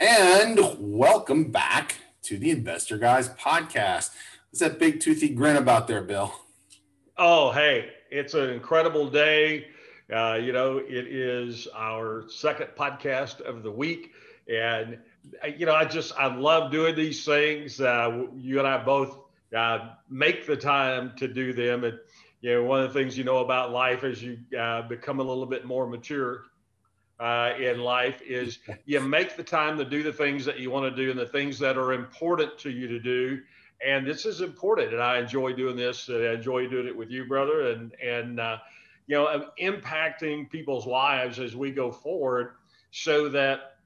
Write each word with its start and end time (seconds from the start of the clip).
And 0.00 0.58
welcome 0.78 1.50
back 1.50 1.96
to 2.22 2.38
the 2.38 2.50
Investor 2.50 2.96
Guys 2.96 3.28
podcast. 3.28 4.08
What's 4.48 4.60
that 4.60 4.78
big 4.78 4.98
toothy 4.98 5.28
grin 5.28 5.56
about 5.56 5.88
there, 5.88 6.00
Bill? 6.00 6.32
Oh, 7.18 7.52
hey, 7.52 7.90
it's 8.10 8.32
an 8.32 8.48
incredible 8.48 9.10
day. 9.10 9.66
Uh, 10.10 10.38
you 10.40 10.54
know, 10.54 10.78
it 10.78 11.06
is 11.06 11.68
our 11.76 12.24
second 12.30 12.68
podcast 12.78 13.42
of 13.42 13.62
the 13.62 13.70
week. 13.70 14.12
And, 14.50 14.96
uh, 15.44 15.48
you 15.48 15.66
know, 15.66 15.74
I 15.74 15.84
just, 15.84 16.14
I 16.16 16.34
love 16.34 16.72
doing 16.72 16.94
these 16.94 17.22
things. 17.22 17.78
Uh, 17.78 18.24
you 18.34 18.58
and 18.58 18.66
I 18.66 18.82
both 18.82 19.18
uh, 19.54 19.90
make 20.08 20.46
the 20.46 20.56
time 20.56 21.12
to 21.18 21.28
do 21.28 21.52
them. 21.52 21.84
And, 21.84 21.98
you 22.40 22.54
know, 22.54 22.64
one 22.64 22.82
of 22.82 22.90
the 22.90 22.98
things 22.98 23.18
you 23.18 23.24
know 23.24 23.40
about 23.40 23.70
life 23.70 24.02
as 24.02 24.22
you 24.22 24.38
uh, 24.58 24.80
become 24.80 25.20
a 25.20 25.22
little 25.22 25.44
bit 25.44 25.66
more 25.66 25.86
mature 25.86 26.44
uh, 27.20 27.52
in 27.60 27.80
life 27.80 28.22
is 28.22 28.58
you 28.86 28.98
make 29.00 29.36
the 29.36 29.44
time 29.44 29.76
to 29.76 29.84
do 29.84 30.02
the 30.02 30.12
things 30.12 30.44
that 30.46 30.58
you 30.58 30.70
want 30.70 30.94
to 30.94 31.02
do 31.02 31.10
and 31.10 31.20
the 31.20 31.26
things 31.26 31.58
that 31.58 31.76
are 31.76 31.92
important 31.92 32.58
to 32.58 32.70
you 32.70 32.88
to 32.88 32.98
do. 32.98 33.40
And 33.86 34.06
this 34.06 34.24
is 34.24 34.40
important, 34.40 34.92
and 34.92 35.02
I 35.02 35.18
enjoy 35.18 35.52
doing 35.52 35.76
this. 35.76 36.08
And 36.08 36.26
I 36.26 36.32
enjoy 36.32 36.66
doing 36.68 36.86
it 36.86 36.96
with 36.96 37.10
you, 37.10 37.26
brother, 37.26 37.70
and 37.70 37.92
and 38.02 38.40
uh, 38.40 38.58
you 39.06 39.16
know, 39.16 39.50
impacting 39.60 40.50
people's 40.50 40.86
lives 40.86 41.38
as 41.38 41.54
we 41.54 41.70
go 41.70 41.90
forward, 41.90 42.52
so 42.90 43.28
that 43.30 43.76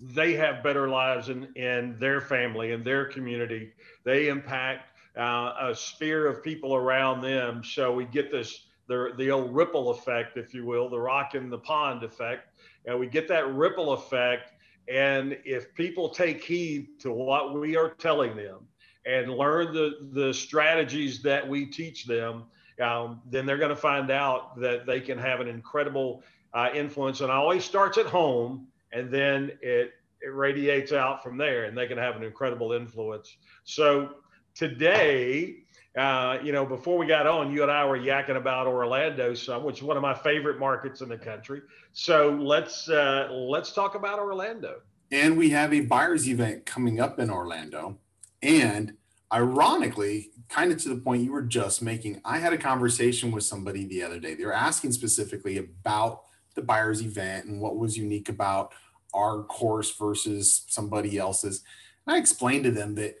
they 0.00 0.34
have 0.34 0.62
better 0.62 0.88
lives 0.88 1.28
in 1.28 1.52
in 1.56 1.98
their 1.98 2.20
family 2.20 2.72
and 2.72 2.84
their 2.84 3.06
community. 3.06 3.72
They 4.04 4.28
impact 4.28 4.98
uh, 5.18 5.52
a 5.60 5.74
sphere 5.74 6.26
of 6.26 6.42
people 6.42 6.74
around 6.74 7.20
them. 7.22 7.62
So 7.64 7.92
we 7.92 8.04
get 8.06 8.30
this 8.30 8.66
the 8.88 9.12
the 9.16 9.30
old 9.30 9.54
ripple 9.54 9.90
effect, 9.90 10.36
if 10.36 10.52
you 10.54 10.66
will, 10.66 10.88
the 10.90 11.00
rock 11.00 11.34
in 11.34 11.48
the 11.48 11.58
pond 11.58 12.02
effect 12.02 12.49
and 12.86 12.98
we 12.98 13.06
get 13.06 13.28
that 13.28 13.52
ripple 13.54 13.92
effect. 13.92 14.52
And 14.88 15.38
if 15.44 15.72
people 15.74 16.08
take 16.08 16.42
heed 16.42 17.00
to 17.00 17.12
what 17.12 17.54
we 17.54 17.76
are 17.76 17.90
telling 17.90 18.36
them 18.36 18.66
and 19.06 19.32
learn 19.32 19.72
the, 19.72 20.08
the 20.12 20.34
strategies 20.34 21.22
that 21.22 21.48
we 21.48 21.66
teach 21.66 22.06
them, 22.06 22.44
um, 22.82 23.20
then 23.30 23.46
they're 23.46 23.58
going 23.58 23.70
to 23.70 23.76
find 23.76 24.10
out 24.10 24.58
that 24.60 24.86
they 24.86 25.00
can 25.00 25.18
have 25.18 25.40
an 25.40 25.48
incredible 25.48 26.22
uh, 26.54 26.70
influence. 26.74 27.20
And 27.20 27.30
it 27.30 27.34
always 27.34 27.64
starts 27.64 27.98
at 27.98 28.06
home, 28.06 28.66
and 28.92 29.10
then 29.10 29.52
it, 29.60 29.92
it 30.22 30.28
radiates 30.28 30.92
out 30.92 31.22
from 31.22 31.36
there, 31.36 31.64
and 31.64 31.76
they 31.76 31.86
can 31.86 31.98
have 31.98 32.16
an 32.16 32.22
incredible 32.22 32.72
influence. 32.72 33.36
So 33.64 34.16
today, 34.54 35.64
uh, 35.96 36.38
you 36.42 36.52
know, 36.52 36.64
before 36.64 36.96
we 36.96 37.06
got 37.06 37.26
on, 37.26 37.52
you 37.52 37.62
and 37.62 37.70
I 37.70 37.84
were 37.84 37.98
yakking 37.98 38.36
about 38.36 38.66
Orlando 38.66 39.34
some, 39.34 39.64
which 39.64 39.78
is 39.78 39.82
one 39.82 39.96
of 39.96 40.02
my 40.02 40.14
favorite 40.14 40.58
markets 40.58 41.00
in 41.00 41.08
the 41.08 41.18
country. 41.18 41.62
So 41.92 42.30
let's 42.40 42.88
uh, 42.88 43.28
let's 43.32 43.72
talk 43.72 43.96
about 43.96 44.18
Orlando. 44.18 44.82
And 45.10 45.36
we 45.36 45.50
have 45.50 45.72
a 45.72 45.80
buyers 45.80 46.28
event 46.28 46.64
coming 46.64 47.00
up 47.00 47.18
in 47.18 47.30
Orlando. 47.30 47.98
And 48.42 48.94
ironically, 49.32 50.30
kind 50.48 50.70
of 50.70 50.78
to 50.82 50.90
the 50.90 51.00
point 51.00 51.24
you 51.24 51.32
were 51.32 51.42
just 51.42 51.82
making, 51.82 52.20
I 52.24 52.38
had 52.38 52.52
a 52.52 52.58
conversation 52.58 53.32
with 53.32 53.42
somebody 53.42 53.84
the 53.84 54.04
other 54.04 54.20
day. 54.20 54.34
They 54.34 54.44
were 54.44 54.52
asking 54.52 54.92
specifically 54.92 55.58
about 55.58 56.22
the 56.54 56.62
buyers 56.62 57.02
event 57.02 57.46
and 57.46 57.60
what 57.60 57.76
was 57.76 57.96
unique 57.96 58.28
about 58.28 58.72
our 59.12 59.42
course 59.42 59.96
versus 59.96 60.64
somebody 60.68 61.18
else's. 61.18 61.64
And 62.06 62.14
I 62.14 62.18
explained 62.18 62.64
to 62.64 62.70
them 62.70 62.94
that 62.94 63.16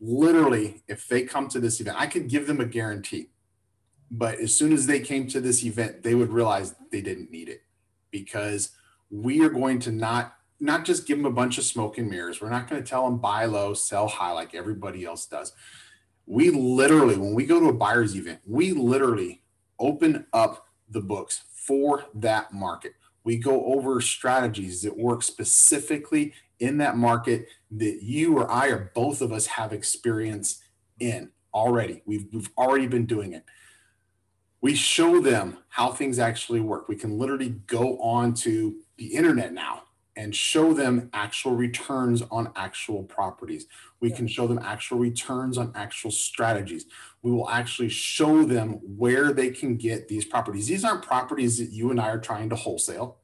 literally, 0.00 0.82
if 0.88 1.08
they 1.08 1.22
come 1.22 1.48
to 1.48 1.60
this 1.60 1.80
event, 1.80 2.00
I 2.00 2.06
could 2.06 2.28
give 2.28 2.46
them 2.46 2.60
a 2.60 2.66
guarantee. 2.66 3.30
But 4.10 4.38
as 4.38 4.54
soon 4.54 4.72
as 4.72 4.86
they 4.86 5.00
came 5.00 5.26
to 5.28 5.40
this 5.40 5.64
event, 5.64 6.02
they 6.02 6.14
would 6.14 6.32
realize 6.32 6.74
they 6.90 7.00
didn't 7.00 7.30
need 7.30 7.48
it 7.48 7.62
because 8.10 8.70
we 9.10 9.44
are 9.44 9.50
going 9.50 9.78
to 9.80 9.92
not 9.92 10.34
not 10.60 10.84
just 10.84 11.06
give 11.06 11.18
them 11.18 11.26
a 11.26 11.30
bunch 11.30 11.56
of 11.58 11.64
smoke 11.64 11.98
and 11.98 12.10
mirrors. 12.10 12.40
We're 12.40 12.50
not 12.50 12.68
going 12.68 12.82
to 12.82 12.88
tell 12.88 13.04
them 13.04 13.18
buy 13.18 13.44
low, 13.44 13.74
sell 13.74 14.08
high 14.08 14.32
like 14.32 14.54
everybody 14.54 15.04
else 15.04 15.26
does. 15.26 15.52
We 16.26 16.50
literally, 16.50 17.16
when 17.16 17.32
we 17.34 17.46
go 17.46 17.60
to 17.60 17.68
a 17.68 17.72
buyer's 17.72 18.16
event, 18.16 18.40
we 18.44 18.72
literally 18.72 19.42
open 19.78 20.26
up 20.32 20.66
the 20.88 21.00
books 21.00 21.42
for 21.54 22.06
that 22.14 22.52
market. 22.52 22.94
We 23.22 23.36
go 23.36 23.66
over 23.66 24.00
strategies 24.00 24.82
that 24.82 24.96
work 24.96 25.22
specifically 25.22 26.32
in 26.60 26.78
that 26.78 26.96
market 26.96 27.48
that 27.70 28.02
you 28.02 28.36
or 28.36 28.50
I 28.50 28.68
or 28.68 28.90
both 28.94 29.20
of 29.20 29.32
us 29.32 29.46
have 29.46 29.72
experience 29.72 30.60
in 30.98 31.30
already. 31.54 32.02
We've, 32.04 32.26
we've 32.32 32.50
already 32.58 32.86
been 32.86 33.06
doing 33.06 33.32
it. 33.32 33.44
We 34.60 34.74
show 34.74 35.20
them 35.20 35.58
how 35.68 35.92
things 35.92 36.18
actually 36.18 36.60
work. 36.60 36.88
We 36.88 36.96
can 36.96 37.16
literally 37.16 37.50
go 37.66 37.98
on 38.00 38.34
to 38.34 38.76
the 38.96 39.06
internet 39.14 39.52
now 39.52 39.82
and 40.16 40.34
show 40.34 40.72
them 40.72 41.08
actual 41.12 41.54
returns 41.54 42.22
on 42.22 42.50
actual 42.56 43.04
properties. 43.04 43.66
We 44.00 44.10
can 44.10 44.26
show 44.26 44.48
them 44.48 44.58
actual 44.58 44.98
returns 44.98 45.56
on 45.56 45.70
actual 45.76 46.10
strategies. 46.10 46.86
We 47.22 47.30
will 47.30 47.48
actually 47.48 47.90
show 47.90 48.42
them 48.42 48.80
where 48.82 49.32
they 49.32 49.50
can 49.50 49.76
get 49.76 50.08
these 50.08 50.24
properties. 50.24 50.66
These 50.66 50.84
aren't 50.84 51.04
properties 51.04 51.58
that 51.58 51.70
you 51.70 51.92
and 51.92 52.00
I 52.00 52.08
are 52.08 52.18
trying 52.18 52.50
to 52.50 52.56
wholesale. 52.56 53.18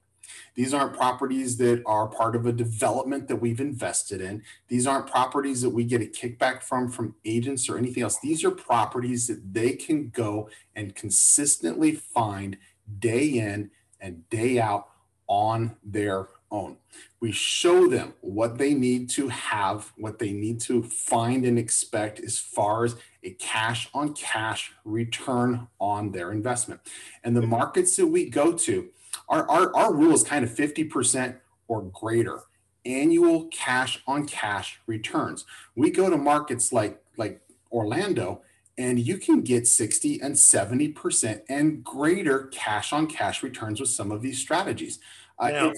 These 0.54 0.72
aren't 0.72 0.94
properties 0.94 1.56
that 1.58 1.82
are 1.84 2.06
part 2.06 2.36
of 2.36 2.46
a 2.46 2.52
development 2.52 3.28
that 3.28 3.36
we've 3.36 3.60
invested 3.60 4.20
in. 4.20 4.42
These 4.68 4.86
aren't 4.86 5.08
properties 5.08 5.62
that 5.62 5.70
we 5.70 5.84
get 5.84 6.02
a 6.02 6.06
kickback 6.06 6.62
from 6.62 6.90
from 6.90 7.16
agents 7.24 7.68
or 7.68 7.76
anything 7.76 8.02
else. 8.02 8.20
These 8.20 8.44
are 8.44 8.50
properties 8.50 9.26
that 9.26 9.52
they 9.52 9.72
can 9.72 10.10
go 10.10 10.48
and 10.74 10.94
consistently 10.94 11.92
find 11.92 12.56
day 12.98 13.26
in 13.26 13.70
and 14.00 14.28
day 14.30 14.60
out 14.60 14.88
on 15.26 15.76
their 15.82 16.28
own. 16.50 16.76
We 17.20 17.32
show 17.32 17.88
them 17.88 18.14
what 18.20 18.58
they 18.58 18.74
need 18.74 19.10
to 19.10 19.28
have, 19.28 19.92
what 19.96 20.18
they 20.18 20.32
need 20.32 20.60
to 20.60 20.82
find 20.84 21.44
and 21.44 21.58
expect 21.58 22.20
as 22.20 22.38
far 22.38 22.84
as 22.84 22.96
a 23.24 23.30
cash 23.30 23.88
on 23.92 24.14
cash 24.14 24.72
return 24.84 25.66
on 25.80 26.12
their 26.12 26.30
investment. 26.30 26.80
And 27.24 27.36
the 27.36 27.42
markets 27.42 27.96
that 27.96 28.06
we 28.06 28.30
go 28.30 28.52
to, 28.52 28.88
our, 29.28 29.48
our, 29.50 29.74
our 29.76 29.94
rule 29.94 30.12
is 30.12 30.22
kind 30.22 30.44
of 30.44 30.50
50% 30.50 31.36
or 31.68 31.82
greater 31.82 32.42
annual 32.86 33.46
cash 33.46 34.02
on 34.06 34.26
cash 34.26 34.80
returns. 34.86 35.44
We 35.74 35.90
go 35.90 36.10
to 36.10 36.16
markets 36.16 36.72
like, 36.72 37.02
like 37.16 37.40
Orlando 37.72 38.42
and 38.76 38.98
you 38.98 39.18
can 39.18 39.42
get 39.42 39.66
60 39.66 40.20
and 40.20 40.34
70% 40.34 41.42
and 41.48 41.84
greater 41.84 42.46
cash 42.48 42.92
on 42.92 43.06
cash 43.06 43.42
returns 43.42 43.80
with 43.80 43.90
some 43.90 44.10
of 44.10 44.20
these 44.20 44.38
strategies. 44.38 44.98
Uh, 45.38 45.48
now, 45.48 45.72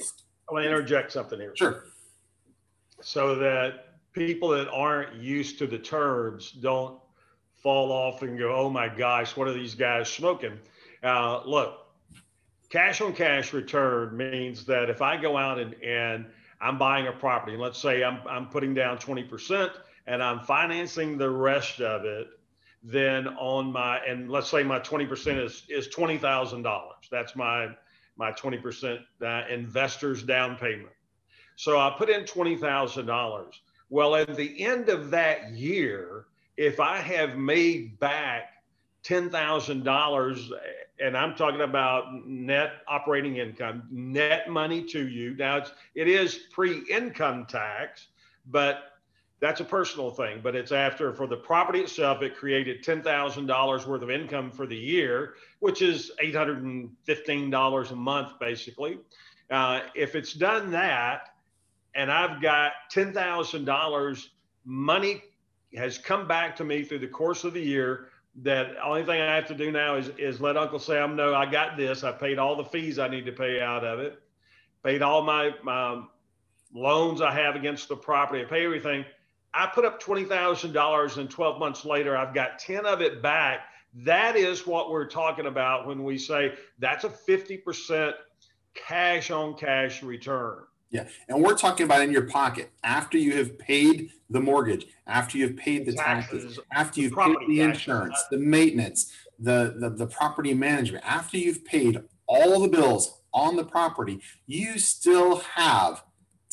I 0.48 0.52
want 0.52 0.64
to 0.64 0.68
interject 0.68 1.12
something 1.12 1.38
here. 1.38 1.54
Sure. 1.54 1.84
So 3.00 3.34
that 3.36 3.98
people 4.12 4.48
that 4.50 4.70
aren't 4.70 5.14
used 5.14 5.58
to 5.58 5.66
the 5.66 5.78
terms 5.78 6.52
don't 6.52 6.98
fall 7.62 7.92
off 7.92 8.22
and 8.22 8.38
go, 8.38 8.54
oh 8.54 8.70
my 8.70 8.88
gosh, 8.88 9.36
what 9.36 9.46
are 9.46 9.52
these 9.52 9.74
guys 9.74 10.08
smoking? 10.08 10.58
Uh, 11.02 11.42
look, 11.44 11.85
cash 12.76 13.00
on 13.00 13.14
cash 13.14 13.54
return 13.54 14.14
means 14.14 14.66
that 14.66 14.90
if 14.90 15.00
I 15.00 15.16
go 15.16 15.38
out 15.38 15.58
and, 15.58 15.74
and 15.82 16.26
I'm 16.60 16.76
buying 16.76 17.06
a 17.06 17.12
property, 17.12 17.54
and 17.54 17.62
let's 17.62 17.78
say 17.78 18.04
I'm, 18.04 18.20
I'm 18.28 18.48
putting 18.48 18.74
down 18.74 18.98
20% 18.98 19.70
and 20.06 20.22
I'm 20.22 20.40
financing 20.40 21.16
the 21.16 21.30
rest 21.30 21.80
of 21.80 22.04
it, 22.04 22.28
then 22.82 23.28
on 23.28 23.72
my, 23.72 24.00
and 24.00 24.30
let's 24.30 24.50
say 24.50 24.62
my 24.62 24.78
20% 24.78 25.42
is, 25.42 25.62
is 25.70 25.88
$20,000. 25.88 26.90
That's 27.10 27.34
my, 27.34 27.68
my 28.18 28.30
20% 28.32 28.98
uh, 29.22 29.42
investor's 29.50 30.22
down 30.22 30.56
payment. 30.56 30.92
So 31.56 31.78
I 31.78 31.94
put 31.96 32.10
in 32.10 32.24
$20,000. 32.24 33.46
Well, 33.88 34.16
at 34.16 34.36
the 34.36 34.62
end 34.62 34.90
of 34.90 35.10
that 35.12 35.50
year, 35.52 36.26
if 36.58 36.78
I 36.78 36.98
have 36.98 37.38
made 37.38 37.98
back 37.98 38.50
$10,000 39.06 40.52
and 40.98 41.16
I'm 41.16 41.34
talking 41.34 41.60
about 41.60 42.26
net 42.26 42.82
operating 42.88 43.36
income, 43.36 43.84
net 43.90 44.48
money 44.48 44.82
to 44.84 45.08
you. 45.08 45.34
Now 45.36 45.58
it's 45.58 45.72
it 45.94 46.08
is 46.08 46.40
pre-income 46.52 47.46
tax, 47.46 48.08
but 48.46 48.92
that's 49.40 49.60
a 49.60 49.64
personal 49.64 50.10
thing. 50.10 50.40
But 50.42 50.56
it's 50.56 50.72
after 50.72 51.12
for 51.12 51.26
the 51.26 51.36
property 51.36 51.80
itself, 51.80 52.22
it 52.22 52.36
created 52.36 52.82
ten 52.82 53.02
thousand 53.02 53.46
dollars 53.46 53.86
worth 53.86 54.02
of 54.02 54.10
income 54.10 54.50
for 54.50 54.66
the 54.66 54.76
year, 54.76 55.34
which 55.60 55.82
is 55.82 56.12
eight 56.20 56.34
hundred 56.34 56.62
and 56.62 56.90
fifteen 57.04 57.50
dollars 57.50 57.90
a 57.90 57.96
month, 57.96 58.38
basically. 58.40 58.98
Uh, 59.50 59.80
if 59.94 60.14
it's 60.14 60.32
done 60.32 60.70
that, 60.70 61.34
and 61.94 62.10
I've 62.10 62.40
got 62.40 62.72
ten 62.90 63.12
thousand 63.12 63.66
dollars 63.66 64.30
money 64.64 65.22
has 65.76 65.98
come 65.98 66.26
back 66.26 66.56
to 66.56 66.64
me 66.64 66.82
through 66.82 67.00
the 67.00 67.06
course 67.06 67.44
of 67.44 67.52
the 67.52 67.60
year 67.60 68.08
that 68.42 68.76
only 68.84 69.04
thing 69.04 69.20
I 69.20 69.34
have 69.34 69.46
to 69.48 69.54
do 69.54 69.70
now 69.70 69.96
is 69.96 70.10
is 70.18 70.40
let 70.40 70.56
Uncle 70.56 70.78
Sam 70.78 71.16
know 71.16 71.34
I 71.34 71.46
got 71.50 71.76
this. 71.76 72.04
I 72.04 72.12
paid 72.12 72.38
all 72.38 72.56
the 72.56 72.64
fees 72.64 72.98
I 72.98 73.08
need 73.08 73.26
to 73.26 73.32
pay 73.32 73.60
out 73.60 73.84
of 73.84 73.98
it, 74.00 74.20
paid 74.84 75.02
all 75.02 75.22
my 75.22 75.54
my 75.62 76.02
loans 76.74 77.20
I 77.20 77.32
have 77.32 77.56
against 77.56 77.88
the 77.88 77.96
property, 77.96 78.42
I 78.42 78.44
pay 78.44 78.64
everything. 78.64 79.04
I 79.54 79.66
put 79.66 79.84
up 79.86 80.00
twenty 80.00 80.24
thousand 80.24 80.72
dollars, 80.72 81.16
and 81.16 81.30
twelve 81.30 81.58
months 81.58 81.84
later, 81.84 82.16
I've 82.16 82.34
got 82.34 82.58
ten 82.58 82.84
of 82.84 83.00
it 83.00 83.22
back. 83.22 83.60
That 83.94 84.36
is 84.36 84.66
what 84.66 84.90
we're 84.90 85.08
talking 85.08 85.46
about 85.46 85.86
when 85.86 86.04
we 86.04 86.18
say 86.18 86.52
that's 86.78 87.04
a 87.04 87.10
fifty 87.10 87.56
percent 87.56 88.14
cash 88.74 89.30
on 89.30 89.54
cash 89.54 90.02
return. 90.02 90.64
Yeah. 90.90 91.08
And 91.28 91.42
we're 91.42 91.56
talking 91.56 91.84
about 91.84 92.02
in 92.02 92.12
your 92.12 92.28
pocket 92.28 92.70
after 92.84 93.18
you 93.18 93.36
have 93.36 93.58
paid 93.58 94.10
the 94.30 94.40
mortgage, 94.40 94.86
after 95.06 95.38
you've 95.38 95.56
paid 95.56 95.86
the 95.86 95.92
taxes, 95.92 96.42
Taxes, 96.42 96.60
after 96.72 97.00
you've 97.00 97.16
paid 97.16 97.36
the 97.48 97.60
insurance, 97.60 98.22
the 98.30 98.38
maintenance, 98.38 99.12
the, 99.38 99.74
the, 99.78 99.90
the 99.90 100.06
property 100.06 100.54
management, 100.54 101.04
after 101.04 101.36
you've 101.36 101.64
paid 101.64 102.00
all 102.26 102.60
the 102.60 102.68
bills 102.68 103.22
on 103.32 103.56
the 103.56 103.64
property, 103.64 104.20
you 104.46 104.78
still 104.78 105.38
have 105.54 106.04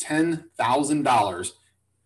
$10,000 0.02 1.52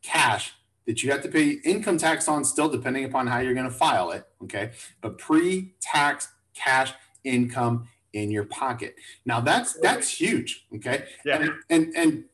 cash 0.03 0.53
that 0.87 1.03
you 1.03 1.11
have 1.11 1.23
to 1.23 1.29
pay 1.29 1.51
income 1.65 1.99
tax 1.99 2.29
on 2.29 2.45
still 2.45 2.69
depending 2.69 3.05
upon 3.05 3.27
how 3.27 3.39
you're 3.41 3.55
going 3.55 3.69
to 3.69 3.71
file 3.71 4.11
it. 4.11 4.27
Okay. 4.43 4.71
But 5.01 5.19
pre-tax 5.19 6.29
cash 6.55 6.95
income 7.25 7.89
in 8.19 8.31
your 8.31 8.45
pocket. 8.45 8.97
Now 9.25 9.41
that's, 9.41 9.75
that's 9.75 10.09
huge. 10.21 10.67
Okay. 10.75 11.05
Yeah. 11.25 11.43
And, 11.43 11.53
and, 11.71 11.97
and 11.97 12.25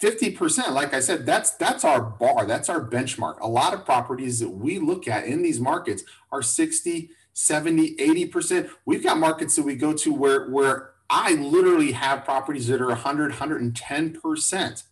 50%, 0.00 0.72
like 0.72 0.94
I 0.94 1.00
said, 1.00 1.26
that's 1.26 1.50
that's 1.52 1.84
our 1.84 2.00
bar, 2.00 2.46
that's 2.46 2.68
our 2.68 2.80
benchmark. 2.88 3.40
A 3.40 3.48
lot 3.48 3.74
of 3.74 3.84
properties 3.84 4.38
that 4.38 4.50
we 4.50 4.78
look 4.78 5.08
at 5.08 5.24
in 5.24 5.42
these 5.42 5.58
markets 5.58 6.04
are 6.30 6.40
60, 6.40 7.10
70, 7.32 7.96
80%. 7.96 8.70
We've 8.86 9.02
got 9.02 9.18
markets 9.18 9.56
that 9.56 9.64
we 9.64 9.74
go 9.74 9.92
to 9.94 10.12
where 10.12 10.48
where 10.50 10.90
I 11.10 11.32
literally 11.32 11.92
have 11.92 12.24
properties 12.24 12.68
that 12.68 12.80
are 12.80 12.88
100, 12.88 13.32
110% 13.32 14.82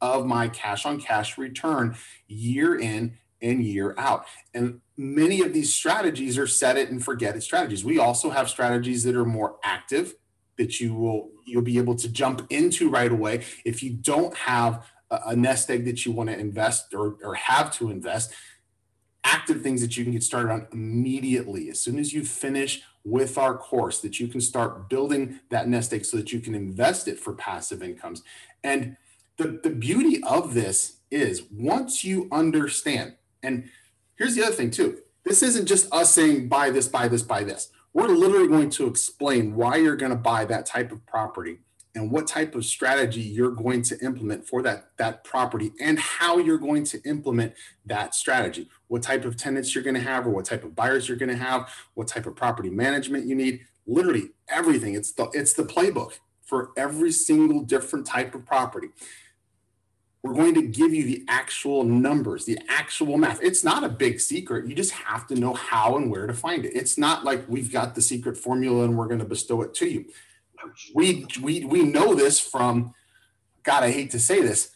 of 0.00 0.26
my 0.26 0.48
cash 0.48 0.86
on 0.86 1.00
cash 1.00 1.38
return 1.38 1.96
year 2.28 2.78
in 2.78 3.18
and 3.40 3.64
year 3.64 3.94
out. 3.98 4.26
And 4.54 4.80
many 4.96 5.40
of 5.40 5.52
these 5.52 5.72
strategies 5.72 6.38
are 6.38 6.46
set 6.46 6.76
it 6.76 6.90
and 6.90 7.02
forget 7.02 7.36
it 7.36 7.42
strategies. 7.42 7.84
We 7.84 7.98
also 7.98 8.30
have 8.30 8.48
strategies 8.48 9.02
that 9.04 9.16
are 9.16 9.24
more 9.24 9.56
active 9.64 10.14
that 10.58 10.80
you 10.80 10.94
will 10.94 11.30
you'll 11.44 11.62
be 11.62 11.78
able 11.78 11.94
to 11.96 12.08
jump 12.08 12.46
into 12.50 12.90
right 12.90 13.10
away. 13.10 13.44
If 13.64 13.82
you 13.82 13.90
don't 13.90 14.36
have 14.36 14.86
a, 15.10 15.36
nest 15.36 15.70
egg 15.70 15.84
that 15.84 16.06
you 16.06 16.12
want 16.12 16.30
to 16.30 16.38
invest 16.38 16.94
or, 16.94 17.16
or 17.22 17.34
have 17.34 17.70
to 17.72 17.90
invest 17.90 18.32
active 19.24 19.62
things 19.62 19.80
that 19.80 19.96
you 19.96 20.04
can 20.04 20.12
get 20.12 20.22
started 20.22 20.50
on 20.50 20.66
immediately. 20.72 21.68
As 21.68 21.80
soon 21.80 21.98
as 21.98 22.12
you 22.12 22.24
finish 22.24 22.82
with 23.04 23.36
our 23.38 23.56
course 23.56 24.00
that 24.00 24.18
you 24.18 24.28
can 24.28 24.40
start 24.40 24.88
building 24.88 25.40
that 25.50 25.68
nest 25.68 25.92
egg 25.92 26.04
so 26.04 26.16
that 26.16 26.32
you 26.32 26.40
can 26.40 26.54
invest 26.54 27.08
it 27.08 27.18
for 27.18 27.32
passive 27.34 27.82
incomes. 27.82 28.22
And 28.64 28.96
the, 29.36 29.60
the 29.62 29.70
beauty 29.70 30.22
of 30.22 30.54
this 30.54 30.98
is 31.10 31.42
once 31.50 32.04
you 32.04 32.28
understand 32.32 33.14
and 33.42 33.68
here's 34.22 34.36
the 34.36 34.44
other 34.44 34.54
thing 34.54 34.70
too. 34.70 34.98
This 35.24 35.42
isn't 35.42 35.66
just 35.66 35.92
us 35.92 36.14
saying 36.14 36.48
buy 36.48 36.70
this 36.70 36.86
buy 36.86 37.08
this 37.08 37.22
buy 37.22 37.42
this. 37.42 37.70
We're 37.92 38.06
literally 38.06 38.46
going 38.46 38.70
to 38.70 38.86
explain 38.86 39.56
why 39.56 39.76
you're 39.76 39.96
going 39.96 40.12
to 40.12 40.16
buy 40.16 40.44
that 40.44 40.64
type 40.64 40.92
of 40.92 41.04
property 41.06 41.58
and 41.96 42.10
what 42.10 42.28
type 42.28 42.54
of 42.54 42.64
strategy 42.64 43.20
you're 43.20 43.50
going 43.50 43.82
to 43.82 43.98
implement 43.98 44.46
for 44.46 44.62
that 44.62 44.90
that 44.98 45.24
property 45.24 45.72
and 45.80 45.98
how 45.98 46.38
you're 46.38 46.56
going 46.56 46.84
to 46.84 47.02
implement 47.02 47.54
that 47.84 48.14
strategy. 48.14 48.68
What 48.86 49.02
type 49.02 49.24
of 49.24 49.36
tenants 49.36 49.74
you're 49.74 49.84
going 49.84 49.96
to 49.96 50.00
have 50.00 50.24
or 50.24 50.30
what 50.30 50.44
type 50.44 50.62
of 50.62 50.76
buyers 50.76 51.08
you're 51.08 51.18
going 51.18 51.28
to 51.28 51.36
have 51.36 51.68
what 51.94 52.06
type 52.06 52.26
of 52.26 52.36
property 52.36 52.70
management 52.70 53.26
you 53.26 53.34
need. 53.34 53.66
Literally 53.88 54.30
everything. 54.48 54.94
It's 54.94 55.12
the 55.12 55.30
it's 55.32 55.54
the 55.54 55.64
playbook 55.64 56.20
for 56.44 56.70
every 56.76 57.10
single 57.10 57.62
different 57.62 58.06
type 58.06 58.36
of 58.36 58.46
property 58.46 58.88
we're 60.22 60.34
going 60.34 60.54
to 60.54 60.62
give 60.62 60.94
you 60.94 61.04
the 61.04 61.24
actual 61.28 61.82
numbers, 61.82 62.44
the 62.44 62.58
actual 62.68 63.18
math. 63.18 63.42
It's 63.42 63.64
not 63.64 63.82
a 63.82 63.88
big 63.88 64.20
secret. 64.20 64.68
You 64.68 64.74
just 64.74 64.92
have 64.92 65.26
to 65.28 65.34
know 65.34 65.52
how 65.52 65.96
and 65.96 66.10
where 66.10 66.28
to 66.28 66.34
find 66.34 66.64
it. 66.64 66.76
It's 66.76 66.96
not 66.96 67.24
like 67.24 67.44
we've 67.48 67.72
got 67.72 67.96
the 67.96 68.02
secret 68.02 68.36
formula 68.36 68.84
and 68.84 68.96
we're 68.96 69.08
going 69.08 69.18
to 69.18 69.24
bestow 69.24 69.62
it 69.62 69.74
to 69.74 69.88
you. 69.88 70.04
We 70.94 71.26
we 71.42 71.64
we 71.64 71.82
know 71.82 72.14
this 72.14 72.38
from 72.38 72.94
God, 73.64 73.82
I 73.82 73.90
hate 73.90 74.10
to 74.12 74.20
say 74.20 74.40
this, 74.42 74.70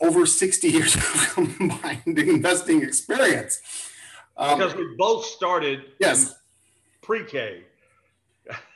over 0.00 0.26
60 0.26 0.68
years 0.68 0.94
of 0.96 1.34
combined 1.34 2.18
investing 2.18 2.82
experience. 2.82 3.60
Um, 4.36 4.58
because 4.58 4.74
we 4.74 4.94
both 4.96 5.24
started 5.24 5.84
yes. 5.98 6.34
pre-K. 7.02 7.64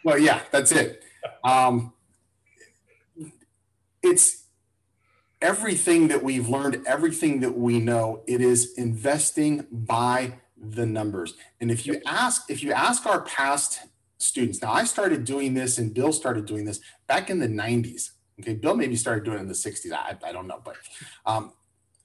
Well, 0.05 0.19
yeah, 0.19 0.41
that's 0.51 0.73
it. 0.73 1.05
Um, 1.45 1.93
it's 4.03 4.40
everything 5.41 6.09
that 6.09 6.23
we've 6.23 6.49
learned, 6.49 6.83
everything 6.87 7.41
that 7.41 7.57
we 7.57 7.79
know. 7.79 8.23
It 8.27 8.41
is 8.41 8.75
investing 8.77 9.67
by 9.71 10.35
the 10.57 10.87
numbers. 10.87 11.35
And 11.61 11.71
if 11.71 11.87
you 11.87 12.01
ask, 12.07 12.51
if 12.51 12.63
you 12.63 12.73
ask 12.73 13.07
our 13.07 13.23
past 13.23 13.81
students, 14.19 14.61
now 14.61 14.73
I 14.73 14.85
started 14.85 15.25
doing 15.25 15.55
this 15.55 15.79
and 15.79 15.95
Bill 15.95 16.13
started 16.13 16.47
doing 16.47 16.65
this 16.65 16.81
back 17.07 17.31
in 17.31 17.39
the 17.39 17.49
90s. 17.49 18.11
Okay, 18.41 18.55
Bill 18.55 18.75
maybe 18.75 18.97
started 18.97 19.25
doing 19.25 19.39
it 19.39 19.43
in 19.43 19.49
the 19.49 19.55
60s. 19.55 19.93
I, 19.93 20.17
I 20.25 20.33
don't 20.33 20.47
know, 20.47 20.61
but 20.65 20.77
um, 21.27 21.53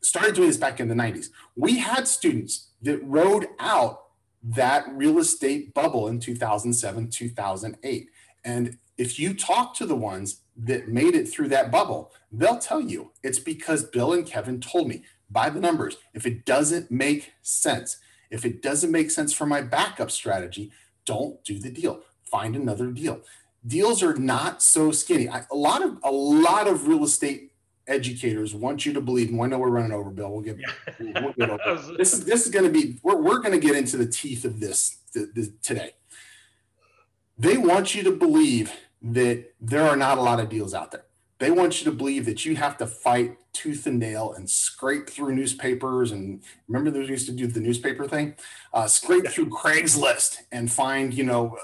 started 0.02 0.36
doing 0.36 0.48
this 0.48 0.58
back 0.58 0.80
in 0.80 0.88
the 0.88 0.96
90s. 0.96 1.28
We 1.56 1.80
had 1.80 2.08
students 2.08 2.70
that 2.82 3.04
rode 3.04 3.48
out 3.60 4.04
that 4.44 4.86
real 4.92 5.18
estate 5.18 5.74
bubble 5.74 6.08
in 6.08 6.20
2007, 6.20 7.10
2008. 7.10 8.10
And 8.44 8.78
if 8.98 9.20
you 9.20 9.34
talk 9.34 9.76
to 9.76 9.86
the 9.86 9.96
ones 9.96 10.42
that 10.58 10.88
made 10.88 11.16
it 11.16 11.28
through 11.28 11.50
that 11.50 11.72
bubble, 11.72 12.12
they'll 12.32 12.60
tell 12.60 12.82
you 12.82 13.12
it's 13.24 13.40
because 13.40 13.84
Bill 13.84 14.14
and 14.14 14.26
Kevin 14.26 14.60
told 14.60 14.88
me 14.88 15.04
by 15.30 15.50
the 15.50 15.60
numbers. 15.60 15.98
If 16.14 16.26
it 16.26 16.46
doesn't 16.46 16.92
make 16.92 17.34
sense, 17.42 17.98
if 18.30 18.46
it 18.46 18.62
doesn't 18.62 18.92
make 18.92 19.12
sense 19.12 19.34
for 19.34 19.46
my 19.46 19.62
backup 19.62 20.12
strategy, 20.12 20.72
don't 21.06 21.44
do 21.44 21.60
the 21.60 21.72
deal. 21.72 22.02
Find 22.24 22.56
another 22.56 22.92
deal. 22.92 23.22
Deals 23.66 24.04
are 24.04 24.16
not 24.16 24.62
so 24.62 24.92
skinny. 24.92 25.28
I, 25.28 25.46
a 25.52 25.56
lot 25.56 25.84
of 25.84 25.98
a 26.04 26.12
lot 26.12 26.68
of 26.68 26.88
real 26.88 27.04
estate 27.04 27.52
educators 27.88 28.54
want 28.54 28.86
you 28.86 28.94
to 28.94 29.02
believe. 29.02 29.30
And 29.30 29.42
I 29.42 29.48
know 29.48 29.60
we're 29.60 29.70
running 29.70 29.92
over, 29.92 30.10
Bill. 30.10 30.32
We'll 30.32 30.42
get, 30.42 30.58
we'll, 31.00 31.14
we'll 31.14 31.34
get 31.34 31.50
over. 31.50 31.94
This 31.98 32.14
is 32.14 32.26
this 32.26 32.46
is 32.46 32.52
going 32.52 32.66
to 32.66 32.72
be. 32.72 32.98
We're 33.04 33.22
we're 33.22 33.40
going 33.40 33.60
to 33.60 33.66
get 33.66 33.76
into 33.76 33.98
the 33.98 34.08
teeth 34.08 34.46
of 34.46 34.60
this 34.60 35.00
th- 35.14 35.34
th- 35.34 35.50
today. 35.62 35.92
They 37.38 37.58
want 37.58 37.96
you 37.96 38.04
to 38.04 38.12
believe 38.12 38.72
that 39.06 39.54
there 39.62 39.84
are 39.84 39.96
not 39.96 40.18
a 40.18 40.22
lot 40.22 40.40
of 40.40 40.50
deals 40.50 40.74
out 40.74 40.92
there. 40.92 41.06
They 41.38 41.52
want 41.52 41.80
you 41.80 41.92
to 41.92 41.96
believe 41.96 42.26
that 42.26 42.44
you 42.44 42.56
have 42.56 42.78
to 42.78 42.88
fight 42.88 43.38
tooth 43.54 43.86
and 43.86 44.00
nail 44.00 44.34
and 44.34 44.50
scrape 44.50 45.10
through 45.10 45.36
newspapers. 45.36 46.12
And 46.12 46.42
remember, 46.68 46.90
those 46.90 47.10
used 47.10 47.28
to 47.28 47.32
do 47.32 47.46
the 47.46 47.60
newspaper 47.60 48.08
thing, 48.08 48.36
uh, 48.74 48.88
scrape 48.88 49.28
through 49.28 49.50
Craigslist 49.50 50.38
and 50.52 50.72
find, 50.72 51.14
you 51.14 51.24
know, 51.24 51.58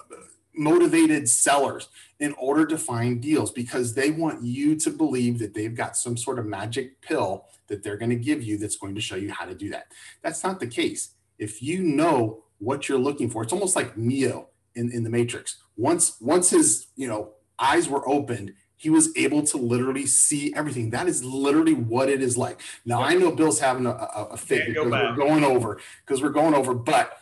motivated 0.54 1.28
sellers 1.28 1.88
in 2.20 2.34
order 2.34 2.66
to 2.68 2.78
find 2.78 3.22
deals 3.22 3.52
because 3.52 3.96
they 3.96 4.12
want 4.12 4.44
you 4.44 4.76
to 4.76 4.92
believe 4.92 5.40
that 5.40 5.54
they've 5.54 5.76
got 5.76 5.98
some 5.98 6.18
sort 6.18 6.38
of 6.38 6.46
magic 6.46 7.02
pill 7.02 7.46
that 7.68 7.81
they're 7.81 7.98
going 7.98 8.10
to 8.10 8.16
give 8.16 8.44
you 8.44 8.57
that's 8.57 8.76
going 8.76 8.94
to 8.94 9.02
show 9.02 9.16
you 9.16 9.31
how 9.31 9.45
to 9.45 9.56
do 9.56 9.69
that. 9.69 9.86
That's 10.21 10.44
not 10.44 10.60
the 10.60 10.68
case. 10.68 11.16
If 11.40 11.64
you 11.64 11.81
know 11.81 12.44
what 12.60 12.88
you're 12.88 13.00
looking 13.00 13.30
for, 13.30 13.42
it's 13.42 13.54
almost 13.54 13.76
like 13.76 13.98
Neo 13.98 14.50
in, 14.75 14.92
in 14.92 15.04
the 15.04 15.09
Matrix. 15.09 15.57
Once 15.78 16.18
once 16.19 16.49
his 16.49 16.87
you 16.95 17.07
know 17.07 17.33
eyes 17.59 17.87
were 17.87 18.07
opened, 18.07 18.54
he 18.75 18.90
was 18.90 19.16
able 19.16 19.44
to 19.44 19.57
literally 19.57 20.06
see 20.06 20.54
everything. 20.56 20.90
That 20.90 21.07
is 21.07 21.23
literally 21.23 21.73
what 21.73 22.09
it 22.09 22.21
is 22.21 22.37
like. 22.37 22.61
Now 22.85 23.01
I 23.01 23.13
know 23.13 23.31
Bill's 23.31 23.59
having 23.59 23.85
a, 23.85 23.92
a, 23.92 24.28
a 24.31 24.37
fit 24.37 24.66
Can't 24.66 24.75
go 24.75 24.83
because 24.85 24.92
we're 24.92 25.25
going 25.25 25.44
over 25.44 25.80
because 26.06 26.21
we're 26.21 26.30
going 26.30 26.54
over, 26.54 26.73
but 26.73 27.18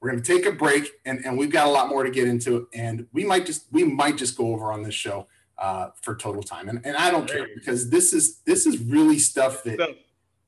we're 0.00 0.10
going 0.10 0.22
to 0.22 0.36
take 0.36 0.46
a 0.46 0.52
break 0.52 0.90
and, 1.04 1.24
and 1.24 1.38
we've 1.38 1.52
got 1.52 1.68
a 1.68 1.70
lot 1.70 1.88
more 1.88 2.02
to 2.02 2.10
get 2.10 2.26
into 2.26 2.66
and 2.74 3.06
we 3.12 3.24
might 3.24 3.46
just 3.46 3.66
we 3.70 3.84
might 3.84 4.16
just 4.16 4.36
go 4.36 4.52
over 4.52 4.72
on 4.72 4.82
this 4.82 4.94
show 4.94 5.28
uh, 5.58 5.90
for 6.00 6.16
total 6.16 6.42
time. 6.42 6.68
And, 6.68 6.84
and 6.84 6.96
i 6.96 7.10
don't 7.10 7.28
care 7.28 7.46
because 7.54 7.88
this 7.88 8.12
is 8.12 8.40
this 8.40 8.66
is 8.66 8.78
really 8.78 9.18
stuff 9.18 9.62
that 9.64 9.78
So, 9.78 9.94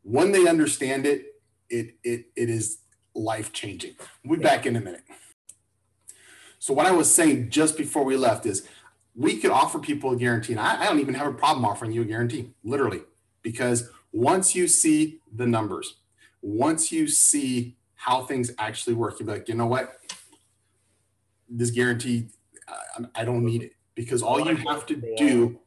when 0.02 0.32
they 0.32 0.48
understand 0.48 1.06
it 1.06 1.26
it 1.68 1.96
it, 2.02 2.26
it 2.36 2.50
is 2.50 2.78
life 3.14 3.52
changing 3.52 3.94
we'll 4.24 4.38
be 4.38 4.42
back 4.42 4.66
in 4.66 4.76
a 4.76 4.80
minute 4.80 5.02
so 6.64 6.72
what 6.72 6.86
i 6.86 6.90
was 6.90 7.14
saying 7.14 7.50
just 7.50 7.76
before 7.76 8.04
we 8.04 8.16
left 8.16 8.46
is 8.46 8.66
we 9.14 9.36
could 9.36 9.50
offer 9.50 9.78
people 9.78 10.12
a 10.12 10.16
guarantee 10.16 10.54
and 10.54 10.60
I, 10.60 10.80
I 10.80 10.86
don't 10.86 10.98
even 10.98 11.12
have 11.12 11.26
a 11.26 11.34
problem 11.34 11.66
offering 11.66 11.92
you 11.92 12.00
a 12.00 12.06
guarantee 12.06 12.54
literally 12.64 13.02
because 13.42 13.90
once 14.12 14.54
you 14.54 14.66
see 14.66 15.20
the 15.30 15.46
numbers 15.46 15.96
once 16.40 16.90
you 16.90 17.06
see 17.06 17.76
how 17.96 18.24
things 18.24 18.50
actually 18.58 18.94
work 18.94 19.20
you'll 19.20 19.26
be 19.26 19.34
like 19.34 19.46
you 19.46 19.54
know 19.54 19.66
what? 19.66 19.98
This 21.50 21.70
guarantee 21.70 22.28
uh, 22.66 23.04
i 23.14 23.26
don't 23.26 23.44
need 23.44 23.62
it 23.64 23.72
because 23.94 24.22
all 24.22 24.40
you 24.40 24.56
have 24.56 24.86
to 24.86 24.96
do 25.18 25.60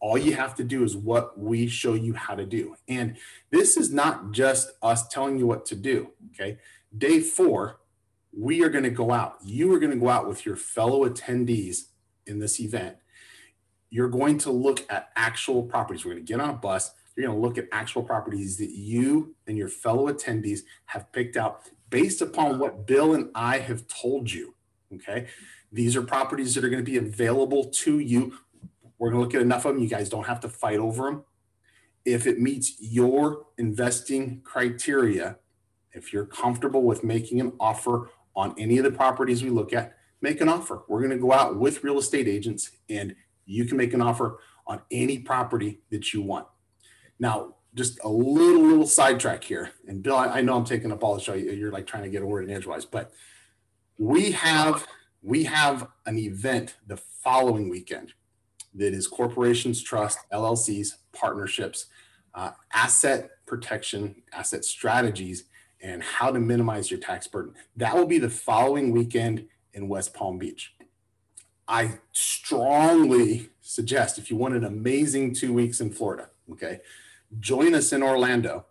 all 0.00 0.18
you 0.18 0.34
have 0.34 0.54
to 0.56 0.64
do 0.64 0.84
is 0.84 0.94
what 0.94 1.38
we 1.38 1.68
show 1.68 1.94
you 1.94 2.12
how 2.12 2.34
to 2.34 2.44
do. 2.44 2.74
And 2.88 3.16
this 3.52 3.76
is 3.76 3.92
not 3.92 4.32
just 4.32 4.72
us 4.82 5.06
telling 5.06 5.38
you 5.38 5.46
what 5.46 5.64
to 5.66 5.76
do 5.76 6.10
okay? 6.34 6.58
Day 6.98 7.20
four 7.20 7.78
we 8.36 8.62
are 8.62 8.68
going 8.68 8.84
to 8.84 8.90
go 8.90 9.12
out 9.12 9.36
you 9.44 9.72
are 9.74 9.78
going 9.78 9.92
to 9.92 9.98
go 9.98 10.08
out 10.08 10.26
with 10.28 10.46
your 10.46 10.56
fellow 10.56 11.08
attendees 11.08 11.84
in 12.26 12.38
this 12.38 12.60
event 12.60 12.96
you're 13.90 14.08
going 14.08 14.38
to 14.38 14.50
look 14.50 14.84
at 14.90 15.10
actual 15.16 15.62
properties 15.62 16.04
we're 16.04 16.12
going 16.12 16.24
to 16.24 16.32
get 16.32 16.40
on 16.40 16.50
a 16.50 16.54
bus 16.54 16.92
you're 17.16 17.26
going 17.26 17.38
to 17.38 17.46
look 17.46 17.58
at 17.58 17.68
actual 17.72 18.02
properties 18.02 18.56
that 18.56 18.70
you 18.70 19.34
and 19.46 19.58
your 19.58 19.68
fellow 19.68 20.10
attendees 20.12 20.60
have 20.86 21.12
picked 21.12 21.36
out 21.36 21.68
based 21.90 22.22
upon 22.22 22.58
what 22.58 22.86
bill 22.86 23.14
and 23.14 23.30
i 23.34 23.58
have 23.58 23.86
told 23.86 24.30
you 24.30 24.54
okay 24.94 25.26
these 25.72 25.96
are 25.96 26.02
properties 26.02 26.54
that 26.54 26.64
are 26.64 26.68
going 26.68 26.84
to 26.84 26.90
be 26.90 26.98
available 26.98 27.64
to 27.64 27.98
you 27.98 28.34
We're 28.98 29.10
going 29.10 29.20
to 29.20 29.24
look 29.24 29.34
at 29.34 29.42
enough 29.42 29.64
of 29.64 29.74
them. 29.74 29.82
You 29.82 29.88
guys 29.88 30.08
don't 30.08 30.26
have 30.26 30.40
to 30.40 30.48
fight 30.48 30.78
over 30.78 31.04
them. 31.04 31.24
If 32.04 32.26
it 32.26 32.40
meets 32.40 32.76
your 32.78 33.46
investing 33.58 34.42
criteria, 34.44 35.38
if 35.92 36.12
you're 36.12 36.26
comfortable 36.26 36.82
with 36.82 37.02
making 37.02 37.40
an 37.40 37.52
offer 37.58 38.10
on 38.34 38.54
any 38.58 38.78
of 38.78 38.84
the 38.84 38.90
properties 38.90 39.42
we 39.42 39.50
look 39.50 39.72
at, 39.72 39.96
make 40.20 40.40
an 40.40 40.48
offer. 40.48 40.82
We're 40.88 41.00
going 41.00 41.10
to 41.10 41.18
go 41.18 41.32
out 41.32 41.58
with 41.58 41.84
real 41.84 41.98
estate 41.98 42.28
agents 42.28 42.70
and 42.88 43.14
you 43.44 43.64
can 43.64 43.76
make 43.76 43.92
an 43.92 44.00
offer 44.00 44.38
on 44.66 44.80
any 44.90 45.18
property 45.18 45.80
that 45.90 46.12
you 46.12 46.22
want. 46.22 46.46
Now, 47.18 47.56
just 47.74 47.98
a 48.04 48.08
little, 48.08 48.62
little 48.62 48.86
sidetrack 48.86 49.44
here. 49.44 49.70
And 49.88 50.02
Bill, 50.02 50.16
I, 50.16 50.26
I 50.26 50.40
know 50.42 50.56
I'm 50.56 50.64
taking 50.64 50.92
up 50.92 51.02
all 51.02 51.14
the 51.14 51.20
show. 51.20 51.34
You're 51.34 51.72
like 51.72 51.86
trying 51.86 52.04
to 52.04 52.10
get 52.10 52.22
a 52.22 52.26
word 52.26 52.44
in 52.44 52.54
edgewise, 52.54 52.84
but 52.84 53.12
we 53.98 54.32
have 54.32 54.86
we 55.22 55.44
have 55.44 55.86
an 56.06 56.18
event 56.18 56.74
the 56.86 56.96
following 56.96 57.68
weekend 57.68 58.12
that 58.74 58.92
is 58.92 59.06
corporations, 59.06 59.80
trust, 59.80 60.18
LLCs, 60.32 60.94
partnerships, 61.12 61.86
uh, 62.34 62.50
asset 62.72 63.30
protection, 63.46 64.16
asset 64.32 64.64
strategies, 64.64 65.44
and 65.82 66.02
how 66.02 66.30
to 66.30 66.38
minimize 66.38 66.90
your 66.90 67.00
tax 67.00 67.26
burden. 67.26 67.54
That 67.76 67.94
will 67.94 68.06
be 68.06 68.18
the 68.18 68.30
following 68.30 68.92
weekend 68.92 69.46
in 69.74 69.88
West 69.88 70.14
Palm 70.14 70.38
Beach. 70.38 70.72
I 71.66 71.98
strongly 72.12 73.50
suggest 73.60 74.18
if 74.18 74.30
you 74.30 74.36
want 74.36 74.54
an 74.54 74.64
amazing 74.64 75.34
two 75.34 75.52
weeks 75.52 75.80
in 75.80 75.90
Florida, 75.90 76.28
okay, 76.50 76.80
join 77.40 77.74
us 77.74 77.92
in 77.92 78.02
Orlando, 78.02 78.66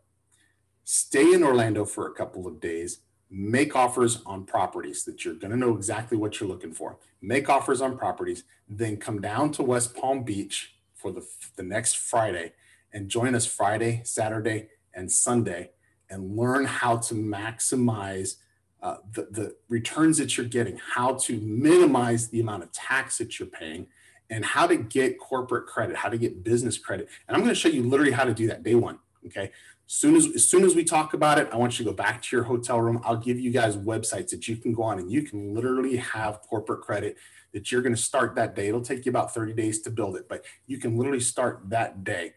stay 0.83 1.33
in 1.33 1.43
Orlando 1.43 1.85
for 1.85 2.07
a 2.07 2.13
couple 2.13 2.47
of 2.47 2.59
days, 2.59 2.99
make 3.29 3.75
offers 3.75 4.21
on 4.25 4.45
properties 4.45 5.03
that 5.05 5.23
you're 5.23 5.35
going 5.35 5.51
to 5.51 5.57
know 5.57 5.75
exactly 5.75 6.17
what 6.17 6.39
you're 6.39 6.49
looking 6.49 6.73
for. 6.73 6.97
Make 7.21 7.49
offers 7.49 7.81
on 7.81 7.97
properties, 7.97 8.43
then 8.67 8.97
come 8.97 9.21
down 9.21 9.51
to 9.53 9.63
West 9.63 9.95
Palm 9.95 10.23
Beach 10.23 10.75
for 10.95 11.11
the, 11.11 11.25
the 11.55 11.63
next 11.63 11.97
Friday 11.97 12.53
and 12.93 13.09
join 13.09 13.35
us 13.35 13.45
Friday, 13.45 14.01
Saturday, 14.03 14.67
and 14.93 15.11
Sunday 15.11 15.71
and 16.11 16.37
learn 16.37 16.65
how 16.65 16.97
to 16.97 17.15
maximize 17.15 18.35
uh, 18.83 18.97
the, 19.13 19.27
the 19.31 19.55
returns 19.69 20.17
that 20.17 20.37
you're 20.37 20.45
getting, 20.45 20.79
how 20.93 21.13
to 21.13 21.39
minimize 21.39 22.29
the 22.29 22.39
amount 22.39 22.63
of 22.63 22.71
tax 22.71 23.17
that 23.17 23.39
you're 23.39 23.47
paying, 23.47 23.87
and 24.29 24.45
how 24.45 24.67
to 24.67 24.77
get 24.77 25.19
corporate 25.19 25.67
credit, 25.67 25.95
how 25.95 26.09
to 26.09 26.17
get 26.17 26.43
business 26.43 26.77
credit. 26.77 27.09
And 27.27 27.35
I'm 27.35 27.43
going 27.43 27.53
to 27.53 27.59
show 27.59 27.69
you 27.69 27.83
literally 27.83 28.11
how 28.11 28.23
to 28.23 28.33
do 28.33 28.47
that 28.47 28.63
day 28.63 28.75
one. 28.75 28.99
Okay. 29.25 29.51
Soon 29.87 30.15
as, 30.15 30.25
as 30.27 30.47
soon 30.47 30.63
as 30.63 30.73
we 30.73 30.85
talk 30.85 31.13
about 31.13 31.37
it, 31.37 31.49
I 31.51 31.57
want 31.57 31.77
you 31.77 31.83
to 31.85 31.91
go 31.91 31.95
back 31.95 32.21
to 32.21 32.35
your 32.35 32.45
hotel 32.45 32.79
room. 32.79 33.01
I'll 33.03 33.17
give 33.17 33.39
you 33.39 33.51
guys 33.51 33.75
websites 33.75 34.29
that 34.29 34.47
you 34.47 34.55
can 34.55 34.73
go 34.73 34.83
on 34.83 34.99
and 34.99 35.11
you 35.11 35.23
can 35.23 35.53
literally 35.53 35.97
have 35.97 36.41
corporate 36.41 36.81
credit 36.81 37.17
that 37.53 37.71
you're 37.71 37.81
going 37.81 37.93
to 37.93 38.01
start 38.01 38.35
that 38.35 38.55
day. 38.55 38.69
It'll 38.69 38.81
take 38.81 39.05
you 39.05 39.09
about 39.09 39.33
30 39.33 39.53
days 39.53 39.81
to 39.81 39.89
build 39.89 40.15
it, 40.15 40.29
but 40.29 40.45
you 40.65 40.77
can 40.77 40.95
literally 40.95 41.19
start 41.19 41.69
that 41.69 42.05
day 42.05 42.33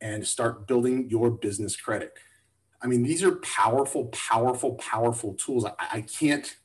and 0.00 0.26
start 0.26 0.66
building 0.66 1.08
your 1.08 1.30
business 1.30 1.76
credit. 1.76 2.12
I 2.82 2.86
mean, 2.86 3.02
these 3.02 3.22
are 3.22 3.36
powerful, 3.36 4.06
powerful, 4.06 4.74
powerful 4.74 5.34
tools. 5.34 5.64
I, 5.64 5.72
I 5.78 6.00
can't, 6.02 6.56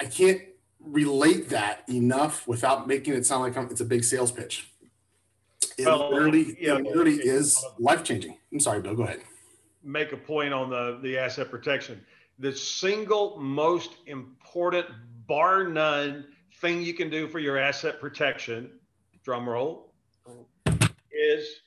I 0.00 0.04
can't 0.04 0.42
relate 0.80 1.48
that 1.50 1.88
enough 1.88 2.46
without 2.46 2.86
making 2.86 3.14
it 3.14 3.26
sound 3.26 3.42
like 3.42 3.70
it's 3.70 3.80
a 3.80 3.84
big 3.84 4.04
sales 4.04 4.32
pitch. 4.32 4.68
It 5.78 5.86
well, 5.86 6.12
literally, 6.12 6.56
yeah, 6.60 6.76
it 6.76 6.84
literally 6.84 7.16
is 7.16 7.62
uh, 7.64 7.70
life 7.78 8.04
changing. 8.04 8.36
I'm 8.52 8.60
sorry, 8.60 8.82
Bill. 8.82 8.94
Go 8.94 9.04
ahead. 9.04 9.22
Make 9.82 10.12
a 10.12 10.16
point 10.16 10.52
on 10.52 10.70
the 10.70 10.98
the 11.02 11.16
asset 11.18 11.50
protection. 11.50 12.04
The 12.38 12.54
single 12.54 13.38
most 13.38 13.96
important, 14.06 14.86
bar 15.26 15.68
none, 15.68 16.26
thing 16.60 16.82
you 16.82 16.94
can 16.94 17.08
do 17.10 17.28
for 17.28 17.38
your 17.38 17.58
asset 17.58 18.00
protection, 18.00 18.70
drum 19.24 19.48
roll, 19.48 19.92
is 21.10 21.60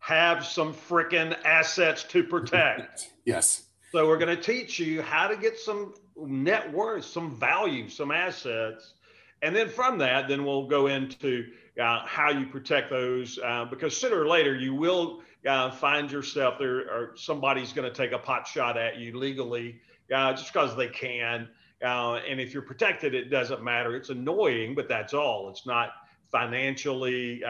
have 0.00 0.44
some 0.44 0.74
freaking 0.74 1.36
assets 1.44 2.02
to 2.04 2.24
protect. 2.24 3.10
yes. 3.24 3.64
So 3.92 4.06
we're 4.06 4.18
going 4.18 4.34
to 4.34 4.42
teach 4.42 4.78
you 4.78 5.02
how 5.02 5.28
to 5.28 5.36
get 5.36 5.58
some 5.58 5.94
net 6.16 6.72
worth, 6.72 7.04
some 7.04 7.38
value, 7.38 7.88
some 7.88 8.10
assets. 8.10 8.94
And 9.42 9.54
then 9.54 9.68
from 9.68 9.98
that, 9.98 10.28
then 10.28 10.44
we'll 10.44 10.66
go 10.66 10.86
into 10.86 11.46
uh, 11.80 12.00
how 12.04 12.30
you 12.30 12.46
protect 12.46 12.90
those 12.90 13.38
uh, 13.44 13.64
because 13.64 13.96
sooner 13.96 14.20
or 14.20 14.26
later 14.26 14.54
you 14.54 14.74
will 14.74 15.22
uh, 15.46 15.70
find 15.70 16.10
yourself 16.10 16.58
there 16.58 16.80
or 16.90 17.12
somebody's 17.16 17.72
going 17.72 17.90
to 17.90 17.94
take 17.94 18.12
a 18.12 18.18
pot 18.18 18.46
shot 18.46 18.76
at 18.76 18.98
you 18.98 19.16
legally 19.18 19.80
uh, 20.14 20.32
just 20.32 20.52
because 20.52 20.76
they 20.76 20.88
can. 20.88 21.48
Uh, 21.82 22.16
and 22.28 22.40
if 22.40 22.52
you're 22.52 22.62
protected, 22.62 23.14
it 23.14 23.30
doesn't 23.30 23.62
matter. 23.62 23.96
It's 23.96 24.10
annoying, 24.10 24.74
but 24.74 24.88
that's 24.88 25.14
all. 25.14 25.48
It's 25.48 25.66
not 25.66 25.90
financially 26.30 27.42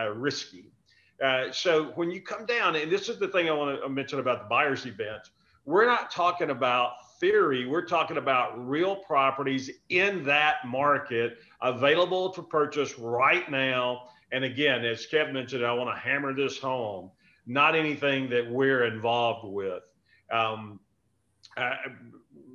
uh, 1.23 1.53
so 1.53 1.93
when 1.95 2.11
you 2.11 2.21
come 2.21 2.47
down, 2.47 2.77
and 2.77 2.91
this 2.91 3.09
is 3.09 3.19
the 3.19 3.29
thing 3.29 3.49
I 3.49 3.53
want 3.53 3.81
to 3.81 3.89
mention 3.89 4.21
about 4.21 4.43
the 4.43 4.49
buyers 4.49 4.87
events, 4.87 5.31
we're 5.67 5.87
not 5.87 6.11
talking 6.11 6.51
about 6.51 6.93
theory, 7.21 7.67
we're 7.67 7.85
talking 7.85 8.17
about 8.17 8.67
real 8.67 8.97
properties 8.97 9.71
in 9.91 10.25
that 10.25 10.57
market 10.67 11.39
available 11.61 12.31
to 12.31 12.43
purchase 12.43 12.99
right 12.99 13.51
now. 13.51 14.09
And 14.33 14.45
again, 14.45 14.85
as 14.85 15.07
Kev 15.07 15.33
mentioned, 15.33 15.65
I 15.65 15.73
want 15.75 15.95
to 15.95 16.01
hammer 16.01 16.35
this 16.35 16.59
home, 16.59 17.11
not 17.47 17.75
anything 17.75 18.31
that 18.31 18.51
we're 18.51 18.85
involved 18.85 19.47
with. 19.47 19.83
Um, 20.33 20.81
I, 21.57 21.77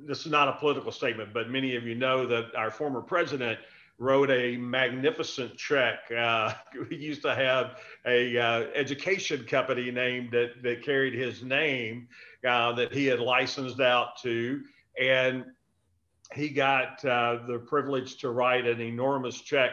this 0.04 0.24
is 0.24 0.32
not 0.32 0.48
a 0.48 0.52
political 0.52 0.90
statement, 0.90 1.32
but 1.32 1.50
many 1.50 1.76
of 1.76 1.84
you 1.84 1.94
know 1.94 2.26
that 2.26 2.54
our 2.56 2.70
former 2.70 3.00
president 3.00 3.58
wrote 3.98 4.30
a 4.30 4.56
magnificent 4.56 5.56
check. 5.56 6.00
Uh, 6.16 6.52
we 6.90 6.96
used 6.96 7.22
to 7.22 7.34
have 7.34 7.78
a 8.06 8.38
uh, 8.38 8.66
education 8.74 9.44
company 9.44 9.90
named 9.90 10.30
that, 10.32 10.62
that 10.62 10.82
carried 10.84 11.14
his 11.14 11.42
name 11.42 12.08
uh, 12.46 12.72
that 12.72 12.92
he 12.92 13.06
had 13.06 13.20
licensed 13.20 13.80
out 13.80 14.20
to, 14.22 14.62
and 15.00 15.44
he 16.34 16.48
got 16.48 17.04
uh, 17.04 17.38
the 17.46 17.58
privilege 17.66 18.16
to 18.18 18.30
write 18.30 18.66
an 18.66 18.80
enormous 18.80 19.40
check. 19.40 19.72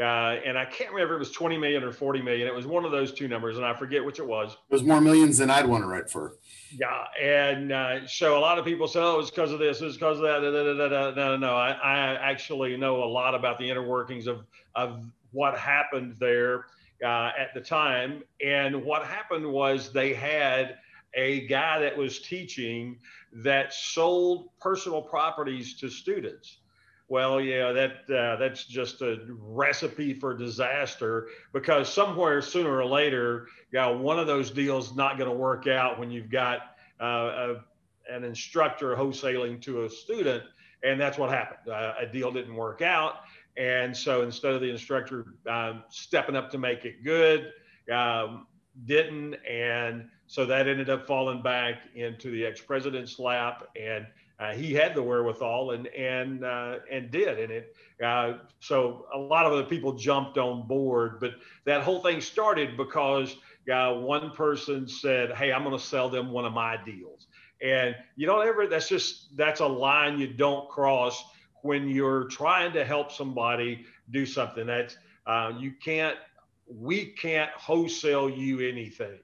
Uh, 0.00 0.40
and 0.46 0.56
I 0.56 0.64
can't 0.64 0.90
remember 0.92 1.14
if 1.14 1.18
it 1.18 1.18
was 1.18 1.30
20 1.32 1.58
million 1.58 1.84
or 1.84 1.92
40 1.92 2.22
million. 2.22 2.48
It 2.48 2.54
was 2.54 2.66
one 2.66 2.84
of 2.86 2.90
those 2.90 3.12
two 3.12 3.28
numbers, 3.28 3.58
and 3.58 3.66
I 3.66 3.74
forget 3.74 4.02
which 4.02 4.18
it 4.18 4.26
was. 4.26 4.56
It 4.70 4.72
was 4.72 4.82
more 4.82 5.00
millions 5.00 5.38
than 5.38 5.50
I'd 5.50 5.66
want 5.66 5.84
to 5.84 5.88
write 5.88 6.08
for. 6.08 6.36
Yeah, 6.74 7.04
and 7.20 7.70
uh, 7.70 8.06
so 8.06 8.38
a 8.38 8.40
lot 8.40 8.58
of 8.58 8.64
people 8.64 8.88
say, 8.88 9.00
"Oh, 9.00 9.18
it's 9.18 9.30
because 9.30 9.52
of 9.52 9.58
this, 9.58 9.82
it's 9.82 9.96
because 9.96 10.16
of 10.16 10.22
that." 10.22 10.40
Da, 10.40 10.50
da, 10.50 10.88
da, 10.88 11.10
no, 11.10 11.10
no, 11.10 11.36
no. 11.36 11.54
I, 11.54 11.72
I 11.72 12.14
actually 12.14 12.76
know 12.76 13.02
a 13.02 13.04
lot 13.04 13.34
about 13.34 13.58
the 13.58 13.68
inner 13.68 13.86
workings 13.86 14.26
of 14.26 14.46
of 14.74 15.04
what 15.32 15.58
happened 15.58 16.16
there 16.18 16.66
uh, 17.04 17.32
at 17.38 17.52
the 17.52 17.60
time, 17.60 18.22
and 18.44 18.82
what 18.82 19.04
happened 19.04 19.46
was 19.46 19.92
they 19.92 20.14
had 20.14 20.78
a 21.14 21.46
guy 21.46 21.78
that 21.80 21.96
was 21.96 22.20
teaching 22.20 22.98
that 23.32 23.74
sold 23.74 24.48
personal 24.60 25.02
properties 25.02 25.74
to 25.74 25.90
students. 25.90 26.59
Well, 27.10 27.40
yeah, 27.40 27.72
that 27.72 28.08
uh, 28.08 28.36
that's 28.36 28.64
just 28.66 29.02
a 29.02 29.18
recipe 29.40 30.14
for 30.14 30.32
disaster 30.32 31.26
because 31.52 31.92
somewhere 31.92 32.40
sooner 32.40 32.72
or 32.72 32.86
later, 32.86 33.48
yeah, 33.72 33.88
one 33.88 34.20
of 34.20 34.28
those 34.28 34.52
deals 34.52 34.94
not 34.94 35.18
going 35.18 35.28
to 35.28 35.36
work 35.36 35.66
out 35.66 35.98
when 35.98 36.12
you've 36.12 36.30
got 36.30 36.76
uh, 37.00 37.56
a, 38.06 38.14
an 38.14 38.22
instructor 38.22 38.94
wholesaling 38.94 39.60
to 39.62 39.86
a 39.86 39.90
student, 39.90 40.44
and 40.84 41.00
that's 41.00 41.18
what 41.18 41.30
happened. 41.30 41.74
Uh, 41.74 41.94
a 41.98 42.06
deal 42.06 42.30
didn't 42.30 42.54
work 42.54 42.80
out, 42.80 43.22
and 43.56 43.94
so 43.94 44.22
instead 44.22 44.54
of 44.54 44.60
the 44.60 44.70
instructor 44.70 45.34
um, 45.48 45.82
stepping 45.88 46.36
up 46.36 46.48
to 46.52 46.58
make 46.58 46.84
it 46.84 47.02
good, 47.02 47.52
um, 47.92 48.46
didn't, 48.84 49.34
and 49.50 50.08
so 50.28 50.46
that 50.46 50.68
ended 50.68 50.88
up 50.88 51.08
falling 51.08 51.42
back 51.42 51.78
into 51.96 52.30
the 52.30 52.46
ex-president's 52.46 53.18
lap, 53.18 53.64
and 53.74 54.06
uh, 54.40 54.54
he 54.54 54.72
had 54.72 54.94
the 54.94 55.02
wherewithal 55.02 55.72
and 55.72 55.86
and 55.88 56.44
uh, 56.44 56.76
and 56.90 57.10
did, 57.10 57.38
and 57.38 57.52
it. 57.52 57.76
Uh, 58.02 58.38
so 58.60 59.04
a 59.14 59.18
lot 59.18 59.44
of 59.44 59.52
other 59.52 59.64
people 59.64 59.92
jumped 59.92 60.38
on 60.38 60.66
board, 60.66 61.20
but 61.20 61.32
that 61.66 61.82
whole 61.82 62.00
thing 62.00 62.22
started 62.22 62.74
because 62.74 63.36
uh, 63.70 63.92
one 63.92 64.30
person 64.30 64.88
said, 64.88 65.32
"Hey, 65.32 65.52
I'm 65.52 65.62
going 65.62 65.76
to 65.76 65.84
sell 65.84 66.08
them 66.08 66.30
one 66.30 66.46
of 66.46 66.54
my 66.54 66.78
deals," 66.82 67.26
and 67.60 67.94
you 68.16 68.26
don't 68.26 68.46
ever. 68.46 68.66
That's 68.66 68.88
just 68.88 69.36
that's 69.36 69.60
a 69.60 69.66
line 69.66 70.18
you 70.18 70.28
don't 70.28 70.70
cross 70.70 71.22
when 71.60 71.90
you're 71.90 72.24
trying 72.24 72.72
to 72.72 72.84
help 72.84 73.12
somebody 73.12 73.84
do 74.10 74.24
something. 74.24 74.66
That's 74.66 74.96
uh, 75.26 75.52
you 75.58 75.72
can't. 75.84 76.16
We 76.66 77.06
can't 77.06 77.50
wholesale 77.50 78.30
you 78.30 78.60
anything 78.66 79.18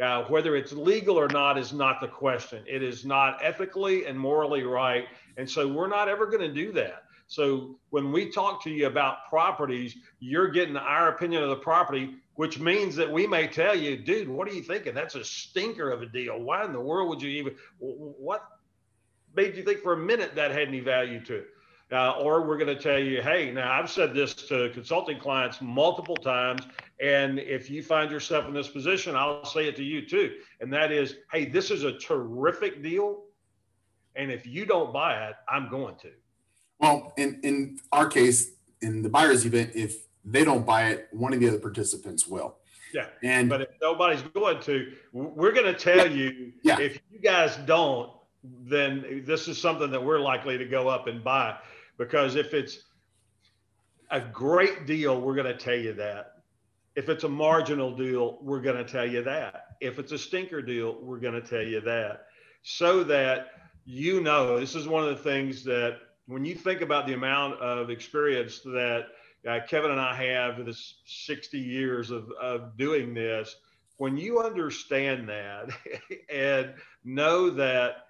uh, 0.00 0.24
whether 0.24 0.56
it's 0.56 0.72
legal 0.72 1.18
or 1.18 1.28
not 1.28 1.58
is 1.58 1.72
not 1.72 2.00
the 2.00 2.08
question. 2.08 2.64
It 2.66 2.82
is 2.82 3.04
not 3.04 3.38
ethically 3.44 4.06
and 4.06 4.18
morally 4.18 4.62
right. 4.62 5.04
And 5.36 5.48
so 5.48 5.68
we're 5.68 5.88
not 5.88 6.08
ever 6.08 6.26
going 6.26 6.40
to 6.40 6.52
do 6.52 6.72
that. 6.72 7.04
So 7.26 7.78
when 7.90 8.10
we 8.10 8.30
talk 8.30 8.62
to 8.64 8.70
you 8.70 8.86
about 8.86 9.28
properties, 9.28 9.94
you're 10.18 10.48
getting 10.48 10.76
our 10.76 11.10
opinion 11.10 11.44
of 11.44 11.50
the 11.50 11.56
property, 11.56 12.16
which 12.34 12.58
means 12.58 12.96
that 12.96 13.10
we 13.10 13.26
may 13.26 13.46
tell 13.46 13.76
you, 13.76 13.96
dude, 13.96 14.28
what 14.28 14.48
are 14.48 14.52
you 14.52 14.62
thinking? 14.62 14.94
That's 14.94 15.14
a 15.14 15.24
stinker 15.24 15.90
of 15.90 16.02
a 16.02 16.06
deal. 16.06 16.40
Why 16.40 16.64
in 16.64 16.72
the 16.72 16.80
world 16.80 17.08
would 17.08 17.22
you 17.22 17.30
even, 17.30 17.54
what 17.78 18.42
made 19.36 19.56
you 19.56 19.62
think 19.62 19.80
for 19.80 19.92
a 19.92 19.96
minute 19.96 20.34
that 20.34 20.50
had 20.50 20.68
any 20.68 20.80
value 20.80 21.22
to 21.26 21.36
it? 21.36 21.46
Uh, 21.92 22.12
or 22.12 22.42
we're 22.42 22.56
going 22.56 22.74
to 22.74 22.80
tell 22.80 22.98
you, 22.98 23.20
hey, 23.20 23.50
now 23.50 23.72
I've 23.72 23.90
said 23.90 24.14
this 24.14 24.32
to 24.34 24.70
consulting 24.70 25.18
clients 25.18 25.60
multiple 25.60 26.16
times. 26.16 26.62
And 27.00 27.38
if 27.38 27.68
you 27.68 27.82
find 27.82 28.10
yourself 28.10 28.46
in 28.46 28.54
this 28.54 28.68
position, 28.68 29.16
I'll 29.16 29.44
say 29.44 29.66
it 29.66 29.74
to 29.76 29.82
you 29.82 30.06
too. 30.06 30.36
And 30.60 30.72
that 30.72 30.92
is, 30.92 31.16
hey, 31.32 31.46
this 31.46 31.70
is 31.70 31.82
a 31.82 31.98
terrific 31.98 32.82
deal. 32.82 33.24
And 34.14 34.30
if 34.30 34.46
you 34.46 34.66
don't 34.66 34.92
buy 34.92 35.26
it, 35.28 35.34
I'm 35.48 35.68
going 35.68 35.96
to. 36.02 36.10
Well, 36.78 37.12
in, 37.16 37.40
in 37.42 37.80
our 37.90 38.06
case, 38.06 38.52
in 38.82 39.02
the 39.02 39.08
buyer's 39.08 39.44
event, 39.44 39.72
if 39.74 40.06
they 40.24 40.44
don't 40.44 40.64
buy 40.64 40.90
it, 40.90 41.08
one 41.10 41.32
of 41.32 41.40
the 41.40 41.48
other 41.48 41.58
participants 41.58 42.26
will. 42.26 42.56
Yeah. 42.94 43.06
And 43.22 43.48
but 43.48 43.62
if 43.62 43.68
nobody's 43.80 44.22
going 44.22 44.60
to, 44.62 44.92
we're 45.12 45.52
going 45.52 45.66
to 45.66 45.74
tell 45.74 46.06
yeah. 46.08 46.12
you 46.12 46.52
yeah. 46.62 46.80
if 46.80 47.00
you 47.10 47.18
guys 47.18 47.56
don't, 47.66 48.10
then 48.42 49.22
this 49.26 49.48
is 49.48 49.58
something 49.58 49.90
that 49.90 50.02
we're 50.02 50.18
likely 50.18 50.58
to 50.58 50.64
go 50.64 50.88
up 50.88 51.06
and 51.06 51.22
buy. 51.22 51.56
Because 52.00 52.34
if 52.34 52.54
it's 52.54 52.78
a 54.10 54.22
great 54.22 54.86
deal, 54.86 55.20
we're 55.20 55.34
going 55.34 55.54
to 55.54 55.64
tell 55.64 55.76
you 55.76 55.92
that. 55.92 56.36
If 56.96 57.10
it's 57.10 57.24
a 57.24 57.28
marginal 57.28 57.94
deal, 57.94 58.38
we're 58.40 58.62
going 58.62 58.82
to 58.82 58.90
tell 58.90 59.04
you 59.04 59.22
that. 59.24 59.76
If 59.82 59.98
it's 59.98 60.10
a 60.12 60.18
stinker 60.18 60.62
deal, 60.62 60.96
we're 61.02 61.18
going 61.18 61.34
to 61.34 61.46
tell 61.46 61.62
you 61.62 61.82
that. 61.82 62.22
So 62.62 63.04
that 63.04 63.48
you 63.84 64.22
know, 64.22 64.58
this 64.58 64.74
is 64.74 64.88
one 64.88 65.04
of 65.04 65.10
the 65.10 65.22
things 65.22 65.62
that 65.64 65.98
when 66.26 66.42
you 66.42 66.54
think 66.54 66.80
about 66.80 67.06
the 67.06 67.12
amount 67.12 67.60
of 67.60 67.90
experience 67.90 68.60
that 68.60 69.08
uh, 69.46 69.58
Kevin 69.68 69.90
and 69.90 70.00
I 70.00 70.14
have 70.14 70.64
this 70.64 71.00
60 71.04 71.58
years 71.58 72.10
of, 72.10 72.30
of 72.40 72.78
doing 72.78 73.12
this, 73.12 73.56
when 73.98 74.16
you 74.16 74.40
understand 74.40 75.28
that 75.28 75.68
and 76.32 76.72
know 77.04 77.50
that 77.50 78.06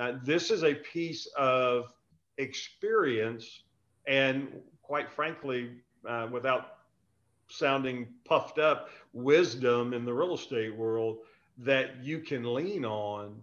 uh, 0.00 0.12
this 0.24 0.50
is 0.50 0.64
a 0.64 0.74
piece 0.74 1.26
of 1.36 1.92
experience 2.38 3.62
and 4.06 4.48
quite 4.84 5.10
frankly, 5.10 5.70
uh, 6.06 6.28
without 6.30 6.76
sounding 7.48 8.06
puffed 8.24 8.58
up, 8.58 8.90
wisdom 9.12 9.92
in 9.94 10.04
the 10.04 10.12
real 10.12 10.34
estate 10.34 10.74
world 10.76 11.18
that 11.58 12.02
you 12.02 12.18
can 12.18 12.54
lean 12.54 12.84
on. 12.84 13.34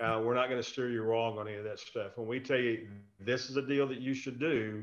Uh, 0.00 0.20
we're 0.24 0.34
not 0.34 0.48
going 0.48 0.60
to 0.60 0.68
steer 0.68 0.88
you 0.88 1.02
wrong 1.02 1.38
on 1.38 1.46
any 1.46 1.58
of 1.58 1.64
that 1.64 1.78
stuff. 1.78 2.16
When 2.16 2.26
we 2.26 2.40
tell 2.40 2.58
you 2.58 2.88
this 3.20 3.50
is 3.50 3.56
a 3.56 3.62
deal 3.62 3.86
that 3.88 4.00
you 4.00 4.14
should 4.14 4.40
do, 4.40 4.82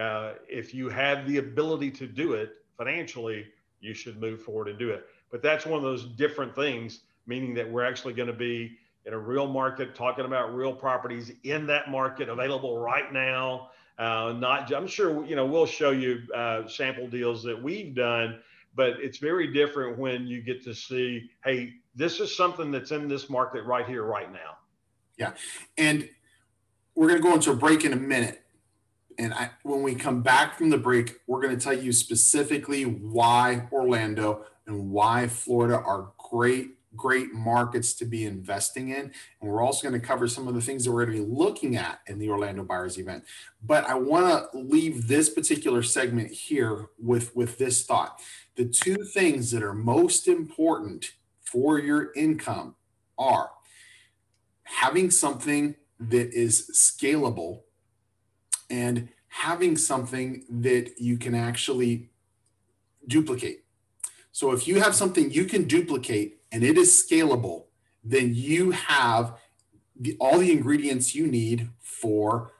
uh, 0.00 0.34
if 0.48 0.72
you 0.72 0.88
have 0.88 1.26
the 1.26 1.38
ability 1.38 1.90
to 1.92 2.06
do 2.06 2.34
it 2.34 2.52
financially, 2.78 3.46
you 3.80 3.94
should 3.94 4.20
move 4.20 4.40
forward 4.40 4.68
and 4.68 4.78
do 4.78 4.90
it. 4.90 5.06
But 5.30 5.42
that's 5.42 5.66
one 5.66 5.76
of 5.76 5.82
those 5.82 6.04
different 6.04 6.54
things, 6.54 7.00
meaning 7.26 7.54
that 7.54 7.68
we're 7.68 7.84
actually 7.84 8.14
going 8.14 8.28
to 8.28 8.32
be 8.32 8.78
in 9.04 9.12
a 9.12 9.18
real 9.18 9.46
market, 9.46 9.94
talking 9.94 10.24
about 10.24 10.54
real 10.54 10.72
properties 10.72 11.32
in 11.44 11.66
that 11.66 11.90
market 11.90 12.28
available 12.28 12.78
right 12.78 13.12
now. 13.12 13.70
Uh, 13.98 14.34
not, 14.38 14.72
I'm 14.72 14.86
sure 14.86 15.24
you 15.26 15.36
know 15.36 15.46
we'll 15.46 15.66
show 15.66 15.90
you 15.90 16.22
uh, 16.34 16.66
sample 16.66 17.08
deals 17.08 17.42
that 17.42 17.60
we've 17.60 17.94
done, 17.94 18.38
but 18.74 18.90
it's 19.00 19.18
very 19.18 19.52
different 19.52 19.98
when 19.98 20.26
you 20.26 20.40
get 20.40 20.62
to 20.64 20.74
see, 20.74 21.30
hey, 21.44 21.74
this 21.94 22.20
is 22.20 22.34
something 22.34 22.70
that's 22.70 22.90
in 22.90 23.08
this 23.08 23.28
market 23.28 23.64
right 23.64 23.86
here, 23.86 24.04
right 24.04 24.32
now. 24.32 24.56
Yeah, 25.18 25.32
and 25.76 26.08
we're 26.94 27.08
going 27.08 27.20
to 27.20 27.22
go 27.22 27.34
into 27.34 27.50
a 27.50 27.56
break 27.56 27.84
in 27.84 27.92
a 27.92 27.96
minute. 27.96 28.42
And 29.18 29.34
I, 29.34 29.50
when 29.62 29.82
we 29.82 29.94
come 29.94 30.22
back 30.22 30.56
from 30.56 30.70
the 30.70 30.78
break, 30.78 31.20
we're 31.26 31.42
going 31.42 31.56
to 31.56 31.62
tell 31.62 31.76
you 31.76 31.92
specifically 31.92 32.84
why 32.84 33.68
Orlando 33.70 34.46
and 34.66 34.90
why 34.90 35.28
Florida 35.28 35.76
are 35.76 36.12
great 36.16 36.70
great 36.96 37.32
markets 37.32 37.94
to 37.94 38.04
be 38.04 38.24
investing 38.24 38.90
in. 38.90 39.10
And 39.40 39.50
we're 39.50 39.62
also 39.62 39.88
going 39.88 40.00
to 40.00 40.06
cover 40.06 40.28
some 40.28 40.48
of 40.48 40.54
the 40.54 40.60
things 40.60 40.84
that 40.84 40.92
we're 40.92 41.06
going 41.06 41.18
to 41.18 41.24
be 41.24 41.30
looking 41.30 41.76
at 41.76 42.00
in 42.06 42.18
the 42.18 42.28
Orlando 42.30 42.64
Buyers 42.64 42.98
event. 42.98 43.24
But 43.62 43.84
I 43.84 43.94
want 43.94 44.52
to 44.52 44.58
leave 44.58 45.08
this 45.08 45.28
particular 45.30 45.82
segment 45.82 46.30
here 46.30 46.86
with, 46.98 47.34
with 47.34 47.58
this 47.58 47.84
thought. 47.84 48.20
The 48.56 48.66
two 48.66 49.04
things 49.04 49.50
that 49.52 49.62
are 49.62 49.74
most 49.74 50.28
important 50.28 51.12
for 51.44 51.78
your 51.78 52.12
income 52.14 52.76
are 53.18 53.50
having 54.64 55.10
something 55.10 55.74
that 55.98 56.32
is 56.32 56.70
scalable 56.74 57.62
and 58.70 59.08
having 59.28 59.76
something 59.76 60.44
that 60.48 60.92
you 60.98 61.16
can 61.16 61.34
actually 61.34 62.10
duplicate. 63.06 63.64
So 64.32 64.52
if 64.52 64.66
you 64.66 64.80
have 64.80 64.94
something 64.94 65.30
you 65.30 65.44
can 65.44 65.64
duplicate 65.64 66.41
and 66.52 66.62
it 66.62 66.76
is 66.78 66.90
scalable, 66.92 67.64
then 68.04 68.34
you 68.34 68.72
have 68.72 69.38
the, 69.98 70.16
all 70.20 70.38
the 70.38 70.52
ingredients 70.52 71.14
you 71.14 71.26
need 71.26 71.70
for 71.80 72.52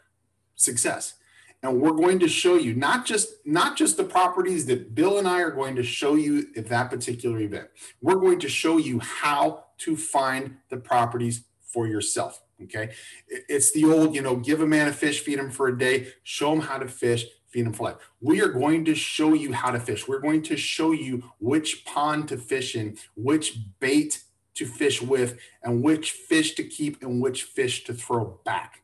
success. 0.55 1.15
And 1.63 1.81
we're 1.81 1.93
going 1.93 2.19
to 2.21 2.29
show 2.29 2.57
you 2.57 2.75
not 2.75 3.07
just 3.07 3.35
not 3.45 3.77
just 3.77 3.97
the 3.97 4.05
properties 4.05 4.67
that 4.67 4.97
Bill 4.97 5.19
and 5.19 5.29
I 5.29 5.41
are 5.43 5.53
going 5.53 5.77
to 5.77 5.85
show 5.85 6.17
you 6.17 6.49
at 6.57 6.67
that 6.69 6.91
particular 6.91 7.39
event. 7.39 7.69
We're 8.01 8.17
going 8.17 8.41
to 8.41 8.49
show 8.49 8.79
you 8.79 8.99
how 8.99 9.67
to 9.79 9.97
find 9.97 10.57
the 10.71 10.79
properties 10.79 11.45
for 11.65 11.87
yourself. 11.87 12.43
Okay, 12.65 12.91
it's 13.29 13.73
the 13.73 13.85
old, 13.85 14.15
you 14.15 14.23
know, 14.23 14.37
give 14.37 14.61
a 14.61 14.67
man 14.67 14.89
a 14.89 14.93
fish, 14.93 15.21
feed 15.21 15.39
him 15.39 15.51
for 15.51 15.69
a 15.69 15.79
day, 15.79 16.09
show 16.23 16.53
him 16.53 16.61
how 16.61 16.79
to 16.79 16.87
fish, 16.87 17.27
for. 17.73 17.99
We 18.21 18.41
are 18.41 18.49
going 18.49 18.85
to 18.87 18.95
show 18.95 19.35
you 19.35 19.53
how 19.53 19.71
to 19.71 19.81
fish. 19.81 20.09
We're 20.09 20.21
going 20.21 20.43
to 20.45 20.57
show 20.57 20.93
you 20.93 21.23
which 21.39 21.85
pond 21.85 22.29
to 22.29 22.37
fish 22.37 22.75
in, 22.75 22.97
which 23.15 23.59
bait 23.81 24.23
to 24.55 24.67
fish 24.67 25.01
with, 25.01 25.39
and 25.63 25.83
which 25.83 26.13
fish 26.13 26.55
to 26.55 26.65
keep 26.65 27.03
and 27.03 27.21
which 27.21 27.45
fish 27.45 27.85
to 27.85 27.95
throw 27.95 28.41
back. 28.45 28.83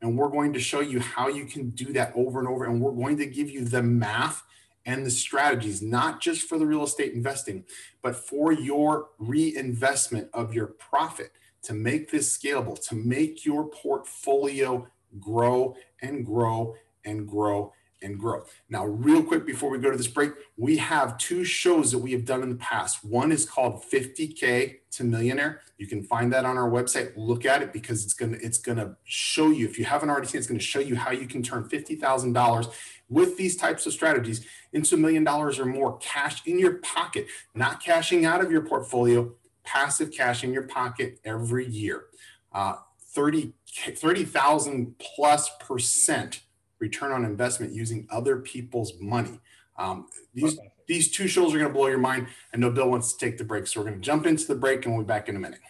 And 0.00 0.18
we're 0.18 0.28
going 0.28 0.52
to 0.52 0.60
show 0.60 0.80
you 0.80 1.00
how 1.00 1.28
you 1.28 1.46
can 1.46 1.70
do 1.70 1.92
that 1.94 2.12
over 2.14 2.38
and 2.38 2.48
over. 2.48 2.64
And 2.64 2.80
we're 2.80 2.92
going 2.92 3.16
to 3.18 3.26
give 3.26 3.50
you 3.50 3.64
the 3.64 3.82
math 3.82 4.42
and 4.86 5.04
the 5.04 5.10
strategies, 5.10 5.80
not 5.80 6.20
just 6.20 6.46
for 6.46 6.58
the 6.58 6.66
real 6.66 6.84
estate 6.84 7.14
investing, 7.14 7.64
but 8.02 8.14
for 8.14 8.52
your 8.52 9.08
reinvestment 9.18 10.28
of 10.34 10.52
your 10.52 10.66
profit 10.66 11.32
to 11.62 11.72
make 11.72 12.10
this 12.10 12.36
scalable, 12.36 12.78
to 12.88 12.94
make 12.94 13.46
your 13.46 13.68
portfolio 13.70 14.86
grow 15.18 15.74
and 16.02 16.26
grow 16.26 16.74
and 17.04 17.26
grow 17.26 17.72
and 18.02 18.18
grow. 18.18 18.44
Now, 18.68 18.86
real 18.86 19.22
quick 19.22 19.46
before 19.46 19.70
we 19.70 19.78
go 19.78 19.90
to 19.90 19.96
this 19.96 20.06
break, 20.06 20.32
we 20.56 20.76
have 20.76 21.18
two 21.18 21.44
shows 21.44 21.90
that 21.90 21.98
we 21.98 22.12
have 22.12 22.24
done 22.24 22.42
in 22.42 22.50
the 22.50 22.56
past. 22.56 23.04
One 23.04 23.32
is 23.32 23.44
called 23.44 23.82
50K 23.90 24.76
to 24.92 25.04
Millionaire. 25.04 25.62
You 25.78 25.86
can 25.86 26.02
find 26.02 26.32
that 26.32 26.44
on 26.44 26.56
our 26.56 26.70
website. 26.70 27.12
Look 27.16 27.44
at 27.44 27.62
it 27.62 27.72
because 27.72 28.04
it's 28.04 28.14
gonna 28.14 28.38
it's 28.40 28.58
gonna 28.58 28.96
show 29.04 29.50
you. 29.50 29.66
If 29.66 29.78
you 29.78 29.84
haven't 29.84 30.10
already 30.10 30.28
seen, 30.28 30.38
it's 30.38 30.46
gonna 30.46 30.60
show 30.60 30.80
you 30.80 30.96
how 30.96 31.10
you 31.10 31.26
can 31.26 31.42
turn 31.42 31.68
fifty 31.68 31.96
thousand 31.96 32.32
dollars 32.32 32.68
with 33.08 33.36
these 33.36 33.56
types 33.56 33.86
of 33.86 33.92
strategies 33.92 34.46
into 34.72 34.94
a 34.94 34.98
million 34.98 35.24
dollars 35.24 35.58
or 35.58 35.66
more 35.66 35.98
cash 35.98 36.46
in 36.46 36.58
your 36.58 36.74
pocket, 36.78 37.26
not 37.54 37.82
cashing 37.82 38.24
out 38.24 38.42
of 38.42 38.50
your 38.50 38.62
portfolio, 38.62 39.32
passive 39.64 40.10
cash 40.12 40.44
in 40.44 40.52
your 40.52 40.64
pocket 40.64 41.20
every 41.24 41.66
year. 41.66 42.04
Uh, 42.52 42.76
30 43.14 43.52
30,000 43.66 44.94
plus 44.98 45.50
percent 45.60 46.40
return 46.78 47.12
on 47.12 47.24
investment 47.24 47.72
using 47.72 48.06
other 48.10 48.38
people's 48.38 48.94
money. 49.00 49.40
Um, 49.76 50.06
these 50.34 50.58
these 50.86 51.10
two 51.10 51.26
shows 51.28 51.54
are 51.54 51.58
going 51.58 51.70
to 51.70 51.74
blow 51.74 51.86
your 51.86 51.98
mind. 51.98 52.28
I 52.52 52.58
know 52.58 52.70
Bill 52.70 52.90
wants 52.90 53.12
to 53.14 53.18
take 53.18 53.38
the 53.38 53.44
break, 53.44 53.66
so 53.66 53.80
we're 53.80 53.86
going 53.88 54.00
to 54.00 54.04
jump 54.04 54.26
into 54.26 54.46
the 54.46 54.54
break 54.54 54.84
and 54.84 54.94
we'll 54.94 55.04
be 55.04 55.08
back 55.08 55.28
in 55.28 55.36
a 55.36 55.38
minute. 55.38 55.60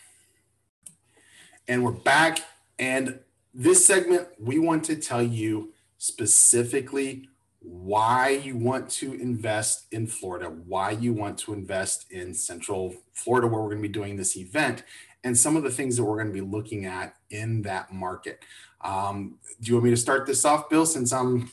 And 1.68 1.84
we're 1.84 1.92
back. 1.92 2.40
And 2.78 3.20
this 3.54 3.86
segment, 3.86 4.28
we 4.38 4.58
want 4.58 4.84
to 4.86 4.96
tell 4.96 5.22
you 5.22 5.72
specifically 5.98 7.28
why 7.64 8.28
you 8.28 8.56
want 8.56 8.90
to 8.90 9.14
invest 9.14 9.86
in 9.90 10.06
Florida, 10.06 10.50
why 10.66 10.90
you 10.90 11.14
want 11.14 11.38
to 11.38 11.54
invest 11.54 12.10
in 12.10 12.34
Central 12.34 12.94
Florida, 13.14 13.46
where 13.46 13.62
we're 13.62 13.70
going 13.70 13.82
to 13.82 13.88
be 13.88 13.92
doing 13.92 14.16
this 14.16 14.36
event, 14.36 14.84
and 15.24 15.36
some 15.36 15.56
of 15.56 15.62
the 15.62 15.70
things 15.70 15.96
that 15.96 16.04
we're 16.04 16.22
going 16.22 16.26
to 16.26 16.32
be 16.32 16.42
looking 16.42 16.84
at 16.84 17.14
in 17.30 17.62
that 17.62 17.92
market. 17.92 18.44
Um, 18.82 19.38
do 19.62 19.68
you 19.68 19.74
want 19.76 19.84
me 19.84 19.90
to 19.90 19.96
start 19.96 20.26
this 20.26 20.44
off, 20.44 20.68
Bill, 20.68 20.84
since 20.84 21.10
I'm 21.10 21.50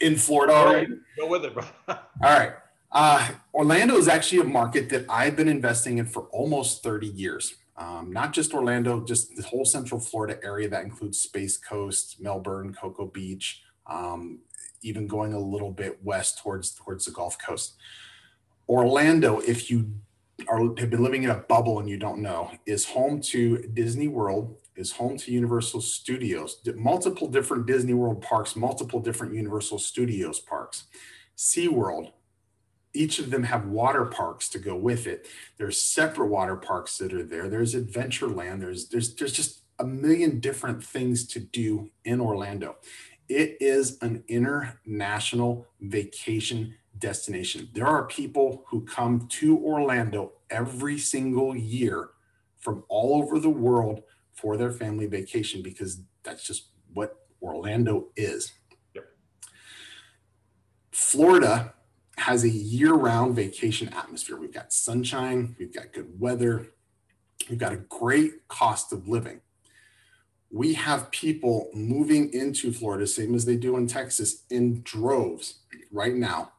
in 0.00 0.16
Florida 0.16 0.54
already? 0.54 0.94
Go 1.18 1.28
with 1.28 1.44
it, 1.44 1.52
bro. 1.52 1.64
All 1.88 1.98
right. 2.22 2.52
Uh, 2.90 3.28
Orlando 3.52 3.96
is 3.96 4.08
actually 4.08 4.40
a 4.40 4.44
market 4.44 4.88
that 4.88 5.04
I've 5.10 5.36
been 5.36 5.48
investing 5.48 5.98
in 5.98 6.06
for 6.06 6.22
almost 6.28 6.82
30 6.82 7.08
years. 7.08 7.56
Um, 7.76 8.10
not 8.10 8.32
just 8.32 8.54
Orlando, 8.54 9.04
just 9.04 9.36
the 9.36 9.42
whole 9.42 9.66
Central 9.66 10.00
Florida 10.00 10.38
area 10.42 10.68
that 10.70 10.84
includes 10.84 11.18
Space 11.18 11.58
Coast, 11.58 12.16
Melbourne, 12.20 12.72
Cocoa 12.72 13.06
Beach, 13.06 13.62
um, 13.86 14.40
even 14.82 15.06
going 15.06 15.32
a 15.32 15.40
little 15.40 15.70
bit 15.70 15.98
west 16.02 16.38
towards 16.38 16.72
towards 16.72 17.04
the 17.04 17.10
Gulf 17.10 17.36
Coast. 17.38 17.76
Orlando, 18.68 19.40
if 19.40 19.70
you 19.70 19.92
are 20.46 20.60
have 20.78 20.90
been 20.90 21.02
living 21.02 21.24
in 21.24 21.30
a 21.30 21.36
bubble 21.36 21.80
and 21.80 21.88
you 21.88 21.96
don't 21.96 22.20
know, 22.20 22.50
is 22.66 22.84
home 22.84 23.20
to 23.20 23.58
Disney 23.72 24.08
World, 24.08 24.56
is 24.76 24.92
home 24.92 25.16
to 25.18 25.32
Universal 25.32 25.80
Studios, 25.80 26.60
multiple 26.76 27.28
different 27.28 27.66
Disney 27.66 27.94
World 27.94 28.22
parks, 28.22 28.54
multiple 28.54 29.00
different 29.00 29.34
Universal 29.34 29.78
Studios 29.78 30.38
parks, 30.38 30.84
SeaWorld. 31.36 32.12
Each 32.94 33.18
of 33.18 33.30
them 33.30 33.44
have 33.44 33.66
water 33.66 34.04
parks 34.04 34.48
to 34.50 34.58
go 34.58 34.74
with 34.74 35.06
it. 35.06 35.26
There's 35.56 35.80
separate 35.80 36.28
water 36.28 36.56
parks 36.56 36.98
that 36.98 37.12
are 37.12 37.24
there. 37.24 37.48
There's 37.48 37.74
Adventureland. 37.74 38.60
There's 38.60 38.88
there's 38.88 39.14
there's 39.14 39.32
just 39.32 39.62
a 39.78 39.84
million 39.84 40.40
different 40.40 40.82
things 40.82 41.26
to 41.28 41.40
do 41.40 41.90
in 42.04 42.20
Orlando. 42.20 42.76
It 43.28 43.58
is 43.60 43.98
an 44.00 44.24
international 44.28 45.66
vacation 45.80 46.74
destination. 46.98 47.68
There 47.74 47.86
are 47.86 48.06
people 48.06 48.64
who 48.68 48.84
come 48.84 49.28
to 49.28 49.58
Orlando 49.58 50.32
every 50.50 50.98
single 50.98 51.54
year 51.54 52.10
from 52.58 52.84
all 52.88 53.22
over 53.22 53.38
the 53.38 53.50
world 53.50 54.02
for 54.32 54.56
their 54.56 54.72
family 54.72 55.06
vacation 55.06 55.62
because 55.62 56.00
that's 56.22 56.44
just 56.44 56.68
what 56.94 57.16
Orlando 57.42 58.08
is. 58.16 58.52
Yep. 58.94 59.04
Florida 60.92 61.74
has 62.16 62.44
a 62.44 62.48
year 62.48 62.94
round 62.94 63.36
vacation 63.36 63.88
atmosphere. 63.92 64.36
We've 64.36 64.52
got 64.52 64.72
sunshine, 64.72 65.54
we've 65.58 65.72
got 65.72 65.92
good 65.92 66.18
weather, 66.18 66.68
we've 67.48 67.58
got 67.58 67.72
a 67.72 67.76
great 67.76 68.48
cost 68.48 68.92
of 68.92 69.06
living. 69.06 69.40
We 70.50 70.74
have 70.74 71.10
people 71.10 71.68
moving 71.74 72.32
into 72.32 72.72
Florida, 72.72 73.06
same 73.06 73.34
as 73.34 73.44
they 73.44 73.56
do 73.56 73.76
in 73.76 73.86
Texas, 73.86 74.44
in 74.50 74.82
droves 74.82 75.60
right 75.92 76.14
now 76.14 76.52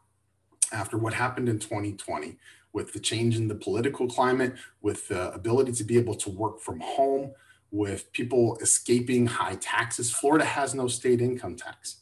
after 0.72 0.98
what 0.98 1.14
happened 1.14 1.50
in 1.50 1.60
2020 1.60 2.38
with 2.72 2.94
the 2.94 3.00
change 3.00 3.36
in 3.36 3.48
the 3.48 3.56
political 3.56 4.08
climate, 4.08 4.54
with 4.82 5.08
the 5.08 5.34
ability 5.34 5.72
to 5.72 5.84
be 5.84 5.98
able 5.98 6.16
to 6.16 6.30
work 6.30 6.60
from 6.60 6.80
home, 6.80 7.32
with 7.72 8.12
people 8.14 8.58
escaping 8.62 9.26
high 9.26 9.56
taxes. 9.56 10.12
Florida 10.12 10.46
has 10.46 10.76
no 10.76 10.88
state 10.88 11.22
income 11.22 11.56
tax. 11.56 11.98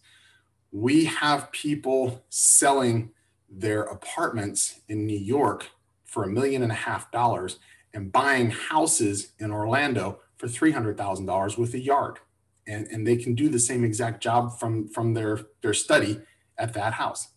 We 0.72 1.06
have 1.06 1.52
people 1.52 2.26
selling 2.30 3.12
their 3.50 3.84
apartments 3.84 4.82
in 4.90 5.06
New 5.06 5.18
York 5.18 5.68
for 6.04 6.24
a 6.24 6.30
million 6.30 6.64
and 6.64 6.72
a 6.72 6.76
half 6.76 7.12
dollars 7.12 7.60
and 7.94 8.12
buying 8.12 8.52
houses 8.52 9.32
in 9.40 9.52
Orlando 9.52 10.20
for 10.38 10.48
$300,000 10.48 11.58
with 11.58 11.74
a 11.74 11.80
yard. 11.80 12.20
And, 12.68 12.88
and 12.88 13.08
they 13.08 13.16
can 13.16 13.34
do 13.34 13.50
the 13.50 13.60
same 13.60 13.84
exact 13.84 14.22
job 14.22 14.60
from, 14.60 14.88
from 14.90 15.14
their, 15.14 15.40
their 15.62 15.74
study 15.74 16.20
at 16.58 16.74
that 16.74 16.94
house. 16.94 17.30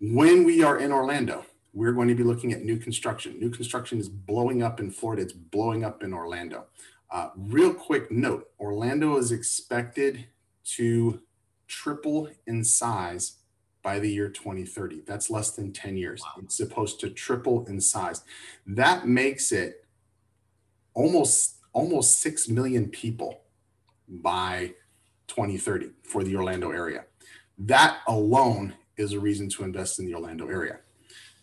When 0.00 0.44
we 0.44 0.62
are 0.62 0.78
in 0.78 0.92
Orlando, 0.92 1.44
we're 1.72 1.92
going 1.92 2.08
to 2.08 2.14
be 2.14 2.22
looking 2.22 2.52
at 2.52 2.62
new 2.62 2.76
construction. 2.76 3.38
New 3.38 3.50
construction 3.50 3.98
is 3.98 4.08
blowing 4.08 4.62
up 4.62 4.78
in 4.80 4.90
Florida, 4.90 5.22
it's 5.22 5.32
blowing 5.32 5.84
up 5.84 6.02
in 6.02 6.12
Orlando. 6.12 6.66
Uh, 7.10 7.30
real 7.36 7.74
quick 7.74 8.10
note 8.10 8.48
Orlando 8.58 9.16
is 9.16 9.32
expected 9.32 10.26
to 10.64 11.20
triple 11.66 12.28
in 12.46 12.64
size 12.64 13.38
by 13.82 13.98
the 13.98 14.10
year 14.10 14.28
2030. 14.28 15.02
That's 15.06 15.28
less 15.30 15.50
than 15.50 15.72
10 15.72 15.96
years. 15.96 16.22
Wow. 16.22 16.42
It's 16.44 16.56
supposed 16.56 17.00
to 17.00 17.10
triple 17.10 17.66
in 17.66 17.80
size. 17.80 18.22
That 18.66 19.06
makes 19.06 19.52
it 19.52 19.84
almost 20.94 21.56
almost 21.72 22.20
6 22.20 22.48
million 22.48 22.88
people 22.88 23.40
by 24.06 24.74
2030 25.28 25.90
for 26.02 26.22
the 26.22 26.36
Orlando 26.36 26.70
area. 26.70 27.04
That 27.58 27.98
alone 28.06 28.74
is 28.96 29.12
a 29.12 29.20
reason 29.20 29.48
to 29.50 29.64
invest 29.64 29.98
in 29.98 30.06
the 30.06 30.14
Orlando 30.14 30.48
area. 30.48 30.80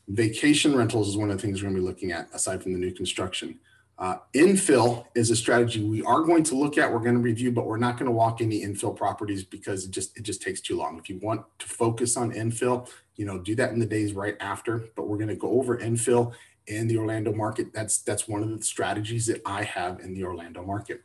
Vacation 0.07 0.75
rentals 0.75 1.07
is 1.07 1.17
one 1.17 1.29
of 1.29 1.37
the 1.37 1.41
things 1.41 1.61
we're 1.61 1.69
going 1.69 1.75
to 1.75 1.81
be 1.81 1.87
looking 1.87 2.11
at 2.11 2.29
aside 2.33 2.61
from 2.61 2.73
the 2.73 2.79
new 2.79 2.91
construction. 2.91 3.59
Uh, 3.97 4.17
infill 4.33 5.05
is 5.13 5.29
a 5.29 5.35
strategy 5.35 5.83
we 5.83 6.01
are 6.03 6.21
going 6.21 6.41
to 6.41 6.55
look 6.55 6.77
at. 6.77 6.91
We're 6.91 6.99
going 6.99 7.15
to 7.15 7.19
review, 7.19 7.51
but 7.51 7.65
we're 7.65 7.77
not 7.77 7.97
going 7.97 8.05
to 8.05 8.13
walk 8.13 8.39
any 8.39 8.61
infill 8.61 8.95
properties 8.95 9.43
because 9.43 9.85
it 9.85 9.91
just 9.91 10.17
it 10.17 10.23
just 10.23 10.41
takes 10.41 10.61
too 10.61 10.77
long. 10.77 10.97
If 10.97 11.09
you 11.09 11.19
want 11.21 11.45
to 11.59 11.67
focus 11.67 12.15
on 12.15 12.31
infill, 12.31 12.89
you 13.17 13.25
know, 13.25 13.39
do 13.39 13.55
that 13.55 13.73
in 13.73 13.79
the 13.79 13.85
days 13.85 14.13
right 14.13 14.37
after. 14.39 14.85
But 14.95 15.09
we're 15.09 15.17
going 15.17 15.27
to 15.27 15.35
go 15.35 15.51
over 15.51 15.77
infill 15.77 16.33
in 16.67 16.87
the 16.87 16.97
Orlando 16.97 17.33
market. 17.33 17.73
That's 17.73 17.99
that's 17.99 18.27
one 18.27 18.43
of 18.43 18.49
the 18.49 18.63
strategies 18.63 19.25
that 19.27 19.41
I 19.45 19.63
have 19.63 19.99
in 19.99 20.13
the 20.13 20.23
Orlando 20.23 20.63
market. 20.63 21.03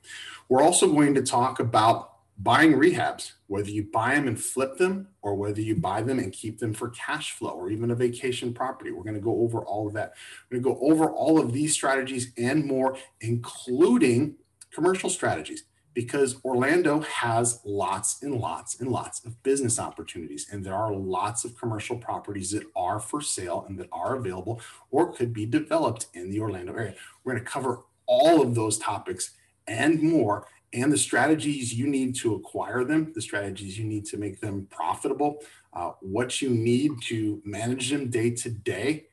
We're 0.48 0.62
also 0.62 0.92
going 0.92 1.14
to 1.14 1.22
talk 1.22 1.60
about 1.60 2.10
buying 2.38 2.72
rehabs, 2.72 3.32
whether 3.46 3.70
you 3.70 3.84
buy 3.92 4.14
them 4.14 4.26
and 4.26 4.42
flip 4.42 4.76
them 4.76 5.08
or 5.22 5.36
whether 5.36 5.60
you 5.60 5.76
buy 5.76 6.02
them 6.02 6.18
and 6.18 6.32
keep 6.32 6.58
them 6.58 6.74
for 6.74 6.90
cash 6.90 7.32
flow 7.32 7.52
or 7.52 7.70
even 7.70 7.90
a 7.90 7.94
vacation 7.94 8.52
property. 8.52 8.90
We're 8.90 9.04
going 9.04 9.14
to 9.14 9.20
go 9.20 9.40
over 9.40 9.64
all 9.64 9.86
of 9.86 9.94
that. 9.94 10.14
We're 10.50 10.58
going 10.58 10.74
to 10.74 10.80
go 10.80 10.86
over 10.86 11.10
all 11.10 11.38
of 11.38 11.52
these 11.52 11.72
strategies 11.72 12.32
and 12.36 12.64
more, 12.64 12.96
including 13.20 14.36
commercial 14.72 15.10
strategies, 15.10 15.64
because 15.94 16.40
Orlando 16.44 17.00
has 17.00 17.60
lots 17.64 18.22
and 18.22 18.34
lots 18.34 18.80
and 18.80 18.90
lots 18.90 19.24
of 19.24 19.40
business 19.42 19.78
opportunities. 19.78 20.48
And 20.50 20.64
there 20.64 20.74
are 20.74 20.92
lots 20.92 21.44
of 21.44 21.56
commercial 21.56 21.96
properties 21.96 22.50
that 22.50 22.64
are 22.74 22.98
for 22.98 23.20
sale 23.20 23.64
and 23.68 23.78
that 23.78 23.88
are 23.92 24.16
available 24.16 24.60
or 24.90 25.12
could 25.12 25.32
be 25.32 25.46
developed 25.46 26.08
in 26.14 26.30
the 26.30 26.40
Orlando 26.40 26.72
area. 26.74 26.94
We're 27.22 27.34
going 27.34 27.44
to 27.44 27.50
cover 27.50 27.84
all 28.06 28.42
of 28.42 28.54
those 28.54 28.78
topics 28.78 29.30
and 29.66 30.02
more 30.02 30.46
and 30.74 30.92
the 30.92 30.98
strategies 30.98 31.72
you 31.72 31.86
need 31.86 32.16
to 32.16 32.34
acquire 32.34 32.84
them, 32.84 33.12
the 33.14 33.22
strategies 33.22 33.78
you 33.78 33.84
need 33.84 34.04
to 34.06 34.16
make 34.16 34.40
them 34.40 34.66
profitable, 34.70 35.38
uh, 35.72 35.92
what 36.00 36.42
you 36.42 36.50
need 36.50 36.90
to 37.02 37.40
manage 37.44 37.90
them 37.90 38.10
day 38.10 38.30
to 38.30 38.50
day, 38.50 39.06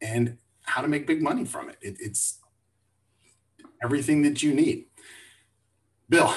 and 0.00 0.38
how 0.62 0.80
to 0.80 0.88
make 0.88 1.06
big 1.06 1.20
money 1.20 1.44
from 1.44 1.68
it. 1.68 1.76
it. 1.82 1.96
It's 1.98 2.38
everything 3.82 4.22
that 4.22 4.42
you 4.42 4.54
need. 4.54 4.86
Bill, 6.10 6.34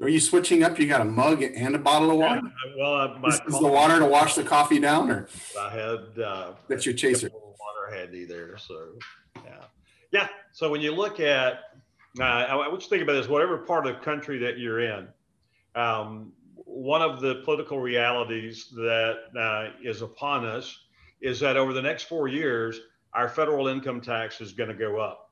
are 0.00 0.08
you 0.08 0.20
switching 0.20 0.62
up? 0.62 0.78
You 0.78 0.86
got 0.86 1.00
a 1.00 1.06
mug 1.06 1.42
and 1.42 1.74
a 1.74 1.78
bottle 1.78 2.10
of 2.10 2.18
water. 2.18 2.42
Yeah, 2.44 2.72
well, 2.78 2.94
uh, 2.94 3.18
my 3.18 3.28
is, 3.28 3.40
is 3.48 3.58
the 3.58 3.66
water 3.66 3.98
to 3.98 4.04
wash 4.04 4.34
the 4.34 4.44
coffee 4.44 4.78
down, 4.78 5.10
or 5.10 5.26
I 5.58 5.70
had 5.70 6.22
uh, 6.22 6.52
that's 6.68 6.84
your 6.84 6.94
chaser. 6.94 7.30
Water 7.32 7.96
handy 7.96 8.26
there, 8.26 8.58
so 8.58 8.90
yeah, 9.42 9.64
yeah. 10.12 10.28
So 10.52 10.70
when 10.70 10.82
you 10.82 10.94
look 10.94 11.18
at 11.18 11.60
uh, 12.20 12.24
I 12.24 12.54
want 12.54 12.72
you 12.72 12.78
to 12.78 12.86
think 12.88 13.02
about 13.02 13.14
this 13.14 13.26
whatever 13.26 13.58
part 13.58 13.86
of 13.86 13.94
the 13.94 14.00
country 14.00 14.38
that 14.38 14.58
you're 14.58 14.80
in. 14.80 15.08
Um, 15.74 16.32
one 16.56 17.02
of 17.02 17.20
the 17.20 17.36
political 17.36 17.80
realities 17.80 18.68
that 18.76 19.16
uh, 19.36 19.70
is 19.82 20.02
upon 20.02 20.44
us 20.44 20.78
is 21.20 21.40
that 21.40 21.56
over 21.56 21.72
the 21.72 21.82
next 21.82 22.04
four 22.04 22.28
years, 22.28 22.80
our 23.14 23.28
federal 23.28 23.66
income 23.66 24.00
tax 24.00 24.40
is 24.40 24.52
going 24.52 24.68
to 24.68 24.74
go 24.74 25.00
up. 25.00 25.23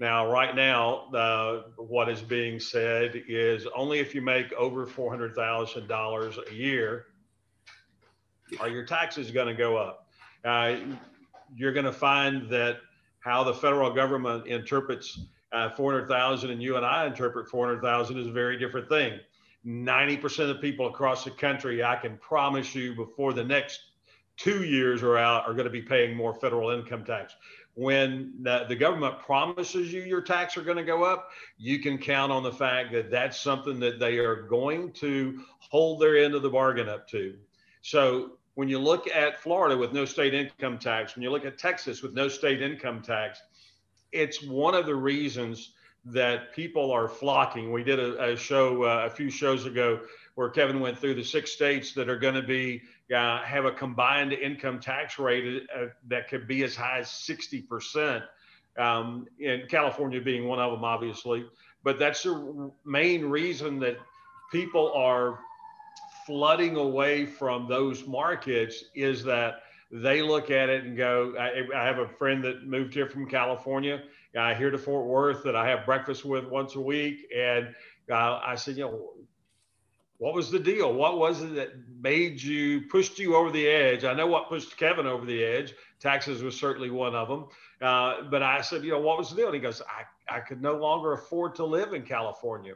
Now, 0.00 0.30
right 0.30 0.56
now, 0.56 1.10
uh, 1.12 1.62
what 1.76 2.08
is 2.08 2.22
being 2.22 2.58
said 2.58 3.22
is 3.28 3.66
only 3.76 3.98
if 3.98 4.14
you 4.14 4.22
make 4.22 4.50
over 4.54 4.86
$400,000 4.86 6.50
a 6.50 6.54
year 6.54 7.04
are 8.58 8.70
your 8.70 8.86
taxes 8.86 9.30
going 9.30 9.48
to 9.48 9.54
go 9.54 9.76
up. 9.76 10.08
Uh, 10.42 10.76
you're 11.54 11.74
going 11.74 11.84
to 11.84 11.92
find 11.92 12.48
that 12.48 12.78
how 13.20 13.44
the 13.44 13.52
federal 13.52 13.92
government 13.92 14.46
interprets 14.46 15.20
uh, 15.52 15.68
400,000 15.70 16.50
and 16.50 16.62
you 16.62 16.76
and 16.76 16.86
I 16.86 17.06
interpret 17.06 17.50
400,000 17.50 18.18
is 18.18 18.26
a 18.26 18.32
very 18.32 18.58
different 18.58 18.88
thing. 18.88 19.20
90% 19.66 20.48
of 20.48 20.62
people 20.62 20.86
across 20.86 21.24
the 21.24 21.30
country, 21.30 21.84
I 21.84 21.96
can 21.96 22.16
promise 22.16 22.74
you 22.74 22.94
before 22.94 23.34
the 23.34 23.44
next 23.44 23.80
two 24.38 24.64
years 24.64 25.02
are 25.02 25.18
out, 25.18 25.46
are 25.46 25.52
going 25.52 25.66
to 25.66 25.70
be 25.70 25.82
paying 25.82 26.16
more 26.16 26.32
federal 26.32 26.70
income 26.70 27.04
tax. 27.04 27.34
When 27.74 28.34
the, 28.42 28.66
the 28.68 28.76
government 28.76 29.20
promises 29.20 29.92
you 29.92 30.02
your 30.02 30.20
tax 30.22 30.56
are 30.56 30.62
going 30.62 30.76
to 30.76 30.84
go 30.84 31.04
up, 31.04 31.30
you 31.56 31.78
can 31.78 31.98
count 31.98 32.32
on 32.32 32.42
the 32.42 32.52
fact 32.52 32.92
that 32.92 33.10
that's 33.10 33.38
something 33.38 33.78
that 33.80 33.98
they 33.98 34.18
are 34.18 34.42
going 34.42 34.92
to 34.94 35.42
hold 35.58 36.00
their 36.00 36.16
end 36.18 36.34
of 36.34 36.42
the 36.42 36.50
bargain 36.50 36.88
up 36.88 37.08
to. 37.08 37.36
So 37.82 38.32
when 38.54 38.68
you 38.68 38.78
look 38.78 39.08
at 39.08 39.40
Florida 39.40 39.76
with 39.76 39.92
no 39.92 40.04
state 40.04 40.34
income 40.34 40.78
tax, 40.78 41.14
when 41.14 41.22
you 41.22 41.30
look 41.30 41.44
at 41.44 41.58
Texas 41.58 42.02
with 42.02 42.12
no 42.12 42.28
state 42.28 42.60
income 42.60 43.00
tax, 43.02 43.40
it's 44.12 44.42
one 44.42 44.74
of 44.74 44.86
the 44.86 44.94
reasons 44.94 45.72
that 46.04 46.54
people 46.54 46.90
are 46.90 47.08
flocking. 47.08 47.72
We 47.72 47.84
did 47.84 47.98
a, 47.98 48.32
a 48.32 48.36
show 48.36 48.84
uh, 48.84 49.06
a 49.06 49.10
few 49.10 49.30
shows 49.30 49.66
ago 49.66 50.00
where 50.40 50.48
Kevin 50.48 50.80
went 50.80 50.96
through 50.96 51.12
the 51.12 51.22
six 51.22 51.52
states 51.52 51.92
that 51.92 52.08
are 52.08 52.18
going 52.18 52.32
to 52.32 52.42
be 52.42 52.80
uh, 53.14 53.42
have 53.42 53.66
a 53.66 53.70
combined 53.70 54.32
income 54.32 54.80
tax 54.80 55.18
rate 55.18 55.66
uh, 55.76 55.88
that 56.08 56.30
could 56.30 56.48
be 56.48 56.64
as 56.64 56.74
high 56.74 57.00
as 57.00 57.10
60 57.10 57.60
percent. 57.60 58.24
Um, 58.78 59.26
and 59.44 59.68
California 59.68 60.18
being 60.18 60.48
one 60.48 60.58
of 60.58 60.72
them, 60.72 60.82
obviously. 60.82 61.44
But 61.84 61.98
that's 61.98 62.22
the 62.22 62.72
main 62.86 63.26
reason 63.26 63.80
that 63.80 63.98
people 64.50 64.90
are 64.94 65.40
flooding 66.26 66.76
away 66.76 67.26
from 67.26 67.68
those 67.68 68.06
markets 68.06 68.84
is 68.94 69.22
that 69.24 69.56
they 69.92 70.22
look 70.22 70.50
at 70.50 70.70
it 70.70 70.84
and 70.84 70.96
go, 70.96 71.34
I, 71.38 71.78
I 71.78 71.84
have 71.84 71.98
a 71.98 72.08
friend 72.08 72.42
that 72.44 72.66
moved 72.66 72.94
here 72.94 73.10
from 73.10 73.28
California, 73.28 74.04
uh, 74.34 74.54
here 74.54 74.70
to 74.70 74.78
Fort 74.78 75.04
Worth 75.04 75.42
that 75.44 75.54
I 75.54 75.68
have 75.68 75.84
breakfast 75.84 76.24
with 76.24 76.46
once 76.46 76.76
a 76.76 76.80
week. 76.80 77.26
And 77.36 77.74
uh, 78.10 78.40
I 78.42 78.54
said, 78.54 78.78
you 78.78 78.84
know, 78.84 79.10
what 80.20 80.34
was 80.34 80.50
the 80.50 80.58
deal? 80.58 80.92
What 80.92 81.18
was 81.18 81.40
it 81.40 81.54
that 81.54 81.70
made 81.98 82.42
you, 82.42 82.82
pushed 82.82 83.18
you 83.18 83.34
over 83.34 83.50
the 83.50 83.66
edge? 83.66 84.04
I 84.04 84.12
know 84.12 84.26
what 84.26 84.50
pushed 84.50 84.76
Kevin 84.76 85.06
over 85.06 85.24
the 85.24 85.42
edge. 85.42 85.72
Taxes 85.98 86.42
was 86.42 86.54
certainly 86.54 86.90
one 86.90 87.14
of 87.14 87.26
them. 87.26 87.46
Uh, 87.80 88.28
but 88.30 88.42
I 88.42 88.60
said, 88.60 88.84
you 88.84 88.90
know, 88.90 89.00
what 89.00 89.16
was 89.16 89.30
the 89.30 89.36
deal? 89.36 89.46
And 89.46 89.54
he 89.54 89.62
goes, 89.62 89.80
I, 89.80 90.36
I 90.36 90.40
could 90.40 90.60
no 90.60 90.74
longer 90.74 91.14
afford 91.14 91.54
to 91.54 91.64
live 91.64 91.94
in 91.94 92.02
California. 92.02 92.74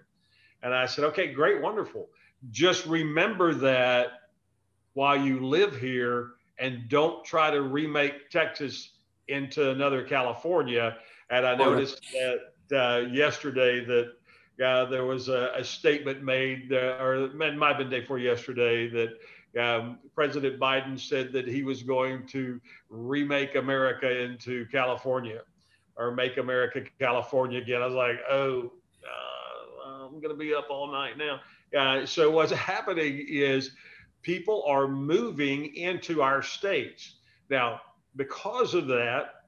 And 0.62 0.74
I 0.74 0.86
said, 0.86 1.04
okay, 1.04 1.34
great, 1.34 1.60
wonderful. 1.60 2.08
Just 2.50 2.86
remember 2.86 3.52
that 3.52 4.08
while 4.94 5.16
you 5.16 5.46
live 5.46 5.78
here, 5.78 6.30
and 6.58 6.88
don't 6.88 7.22
try 7.26 7.50
to 7.50 7.60
remake 7.60 8.30
Texas 8.30 8.92
into 9.28 9.70
another 9.70 10.02
California. 10.02 10.96
And 11.28 11.46
I 11.46 11.56
noticed 11.56 12.00
that 12.70 12.74
uh, 12.74 13.00
yesterday 13.00 13.84
that 13.84 14.14
uh, 14.62 14.84
there 14.86 15.04
was 15.04 15.28
a, 15.28 15.52
a 15.56 15.64
statement 15.64 16.22
made, 16.22 16.72
uh, 16.72 16.96
or 17.00 17.14
it 17.14 17.34
might 17.34 17.68
have 17.68 17.78
been 17.78 17.90
day 17.90 18.00
before 18.00 18.18
yesterday, 18.18 18.88
that 18.88 19.10
um, 19.60 19.98
President 20.14 20.60
Biden 20.60 20.98
said 20.98 21.32
that 21.32 21.46
he 21.46 21.62
was 21.62 21.82
going 21.82 22.26
to 22.28 22.60
remake 22.88 23.54
America 23.54 24.22
into 24.22 24.66
California 24.66 25.42
or 25.96 26.12
make 26.12 26.36
America 26.38 26.82
California 26.98 27.60
again. 27.60 27.82
I 27.82 27.86
was 27.86 27.94
like, 27.94 28.18
oh, 28.28 28.72
uh, 29.04 30.06
I'm 30.06 30.20
going 30.20 30.30
to 30.30 30.34
be 30.34 30.54
up 30.54 30.66
all 30.70 30.90
night 30.90 31.16
now. 31.16 31.40
Uh, 31.76 32.06
so 32.06 32.30
what's 32.30 32.52
happening 32.52 33.24
is 33.28 33.72
people 34.22 34.64
are 34.66 34.88
moving 34.88 35.74
into 35.76 36.22
our 36.22 36.42
states. 36.42 37.16
Now, 37.50 37.80
because 38.16 38.74
of 38.74 38.86
that, 38.88 39.44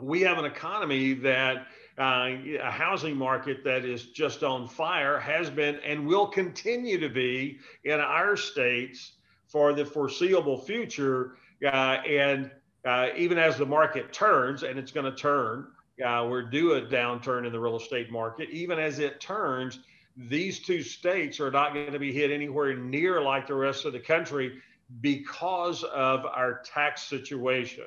we 0.00 0.20
have 0.22 0.38
an 0.38 0.44
economy 0.44 1.14
that 1.14 1.66
uh, 1.98 2.30
a 2.60 2.70
housing 2.70 3.16
market 3.16 3.62
that 3.64 3.84
is 3.84 4.06
just 4.06 4.42
on 4.42 4.66
fire 4.66 5.18
has 5.20 5.48
been 5.48 5.76
and 5.86 6.06
will 6.06 6.26
continue 6.26 6.98
to 6.98 7.08
be 7.08 7.58
in 7.84 8.00
our 8.00 8.36
states 8.36 9.12
for 9.46 9.72
the 9.72 9.84
foreseeable 9.84 10.58
future. 10.58 11.36
Uh, 11.64 11.68
and 12.08 12.50
uh, 12.84 13.08
even 13.16 13.38
as 13.38 13.56
the 13.56 13.66
market 13.66 14.12
turns, 14.12 14.64
and 14.64 14.78
it's 14.78 14.90
going 14.90 15.06
to 15.06 15.16
turn, 15.16 15.68
uh, 16.04 16.26
we're 16.28 16.42
due 16.42 16.74
a 16.74 16.82
downturn 16.82 17.46
in 17.46 17.52
the 17.52 17.60
real 17.60 17.76
estate 17.76 18.10
market. 18.10 18.50
Even 18.50 18.78
as 18.78 18.98
it 18.98 19.20
turns, 19.20 19.78
these 20.16 20.60
two 20.60 20.82
states 20.82 21.40
are 21.40 21.50
not 21.50 21.74
going 21.74 21.92
to 21.92 21.98
be 21.98 22.12
hit 22.12 22.30
anywhere 22.30 22.76
near 22.76 23.20
like 23.20 23.46
the 23.46 23.54
rest 23.54 23.84
of 23.84 23.92
the 23.92 24.00
country 24.00 24.60
because 25.00 25.82
of 25.84 26.26
our 26.26 26.60
tax 26.64 27.02
situation. 27.02 27.84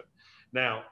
Now, 0.53 0.83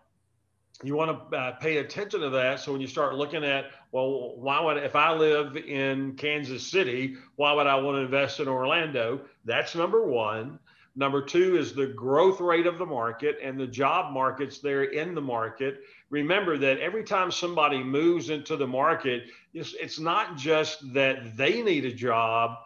you 0.83 0.95
want 0.95 1.31
to 1.31 1.37
uh, 1.37 1.51
pay 1.53 1.77
attention 1.77 2.19
to 2.21 2.29
that. 2.31 2.59
So 2.59 2.71
when 2.71 2.81
you 2.81 2.87
start 2.87 3.15
looking 3.15 3.43
at, 3.43 3.65
well, 3.91 4.35
why 4.35 4.59
would 4.59 4.77
if 4.77 4.95
I 4.95 5.13
live 5.13 5.55
in 5.55 6.15
Kansas 6.15 6.65
City, 6.67 7.15
why 7.37 7.53
would 7.53 7.67
I 7.67 7.75
want 7.75 7.95
to 7.95 8.01
invest 8.01 8.39
in 8.39 8.47
Orlando? 8.47 9.21
That's 9.45 9.75
number 9.75 10.05
one. 10.05 10.59
Number 10.97 11.21
two 11.21 11.57
is 11.57 11.73
the 11.73 11.87
growth 11.87 12.39
rate 12.39 12.67
of 12.67 12.77
the 12.77 12.85
market 12.85 13.37
and 13.43 13.59
the 13.59 13.67
job 13.67 14.13
markets 14.13 14.59
there 14.59 14.83
in 14.83 15.13
the 15.13 15.21
market. 15.21 15.81
Remember 16.09 16.57
that 16.57 16.79
every 16.79 17.03
time 17.03 17.31
somebody 17.31 17.83
moves 17.83 18.29
into 18.29 18.55
the 18.55 18.67
market, 18.67 19.23
it's, 19.53 19.73
it's 19.73 19.99
not 19.99 20.37
just 20.37 20.93
that 20.93 21.35
they 21.35 21.61
need 21.61 21.83
a 21.83 21.93
job, 21.93 22.57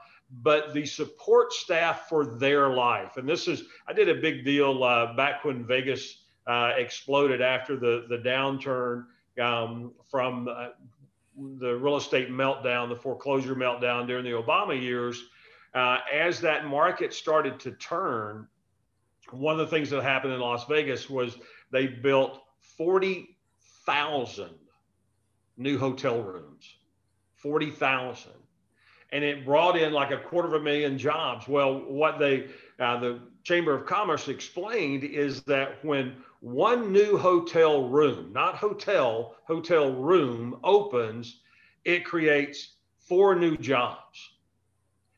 but 0.44 0.76
the 0.76 0.86
support 0.86 1.54
staff 1.54 2.08
for 2.08 2.38
their 2.38 2.70
life. 2.70 3.18
And 3.18 3.28
this 3.28 3.48
is, 3.48 3.64
I 3.88 3.94
did 3.94 4.10
a 4.10 4.22
big 4.22 4.46
deal 4.46 4.84
uh, 4.84 5.16
back 5.16 5.44
when 5.44 5.66
Vegas 5.66 6.18
uh, 6.50 6.74
exploded 6.78 7.42
after 7.42 7.78
the, 7.78 8.06
the 8.10 8.18
downturn 8.18 9.06
um, 9.40 9.94
from 10.10 10.48
uh, 10.48 10.70
the 11.60 11.76
real 11.76 11.98
estate 11.98 12.32
meltdown, 12.32 12.90
the 12.90 12.96
foreclosure 12.96 13.56
meltdown 13.56 14.08
during 14.08 14.24
the 14.24 14.32
Obama 14.32 14.80
years. 14.80 15.24
Uh, 15.76 16.00
as 16.12 16.42
that 16.42 16.66
market 16.66 17.14
started 17.14 17.60
to 17.60 17.72
turn, 17.74 18.48
one 19.30 19.60
of 19.60 19.60
the 19.60 19.68
things 19.68 19.92
that 19.92 20.02
happened 20.02 20.34
in 20.34 20.40
Las 20.40 20.66
Vegas 20.66 21.08
was 21.08 21.38
they 21.72 21.86
built 21.86 22.42
40,000 22.78 24.50
new 25.58 25.78
hotel 25.78 26.20
rooms. 26.20 26.78
40,000 27.36 28.32
and 29.12 29.24
it 29.24 29.46
brought 29.46 29.76
in 29.78 29.92
like 29.92 30.12
a 30.12 30.18
quarter 30.18 30.48
of 30.48 30.54
a 30.54 30.60
million 30.60 30.98
jobs. 30.98 31.48
Well, 31.48 31.80
what 31.80 32.20
they, 32.20 32.48
uh, 32.80 33.00
the 33.00 33.20
Chamber 33.44 33.74
of 33.74 33.86
Commerce 33.86 34.28
explained 34.28 35.04
is 35.04 35.42
that 35.44 35.84
when 35.84 36.16
one 36.40 36.92
new 36.94 37.18
hotel 37.18 37.90
room, 37.90 38.32
not 38.34 38.56
hotel, 38.56 39.36
hotel 39.46 39.92
room 39.92 40.60
opens, 40.64 41.42
it 41.84 42.06
creates 42.06 42.76
four 42.98 43.36
new 43.36 43.58
jobs. 43.58 44.30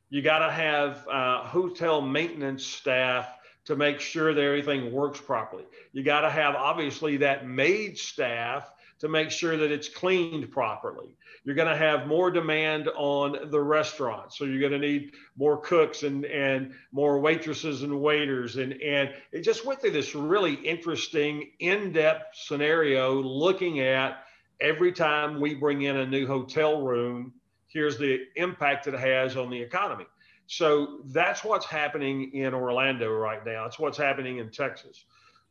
You 0.09 0.21
got 0.21 0.39
to 0.39 0.51
have 0.51 1.07
uh, 1.07 1.43
hotel 1.43 2.01
maintenance 2.01 2.65
staff 2.65 3.27
to 3.65 3.75
make 3.75 3.99
sure 3.99 4.33
that 4.33 4.41
everything 4.41 4.91
works 4.91 5.21
properly. 5.21 5.65
You 5.93 6.03
got 6.03 6.21
to 6.21 6.29
have 6.29 6.55
obviously 6.55 7.17
that 7.17 7.47
maid 7.47 7.97
staff 7.97 8.71
to 9.01 9.09
make 9.09 9.31
sure 9.31 9.57
that 9.57 9.71
it's 9.71 9.89
cleaned 9.89 10.51
properly. 10.51 11.09
You're 11.43 11.55
going 11.55 11.67
to 11.67 11.75
have 11.75 12.07
more 12.07 12.29
demand 12.29 12.87
on 12.95 13.49
the 13.49 13.59
restaurant. 13.59 14.31
So 14.31 14.45
you're 14.45 14.59
going 14.59 14.79
to 14.79 14.87
need 14.87 15.13
more 15.35 15.57
cooks 15.57 16.03
and, 16.03 16.23
and 16.25 16.73
more 16.91 17.19
waitresses 17.19 17.81
and 17.81 17.99
waiters. 17.99 18.57
And, 18.57 18.73
and 18.73 19.11
it 19.31 19.41
just 19.41 19.65
went 19.65 19.81
through 19.81 19.91
this 19.91 20.13
really 20.13 20.53
interesting, 20.53 21.49
in 21.59 21.91
depth 21.91 22.35
scenario 22.35 23.19
looking 23.19 23.79
at 23.79 24.23
every 24.61 24.91
time 24.91 25.41
we 25.41 25.55
bring 25.55 25.81
in 25.81 25.97
a 25.97 26.05
new 26.05 26.27
hotel 26.27 26.83
room, 26.83 27.33
here's 27.67 27.97
the 27.97 28.19
impact 28.35 28.85
it 28.85 28.93
has 28.93 29.35
on 29.35 29.49
the 29.49 29.59
economy. 29.59 30.05
So 30.45 30.99
that's 31.05 31.43
what's 31.43 31.65
happening 31.65 32.33
in 32.33 32.53
Orlando 32.53 33.11
right 33.11 33.43
now. 33.43 33.65
It's 33.65 33.79
what's 33.79 33.97
happening 33.97 34.37
in 34.37 34.51
Texas. 34.51 35.05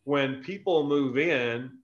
When 0.04 0.40
people 0.44 0.86
move 0.86 1.18
in, 1.18 1.78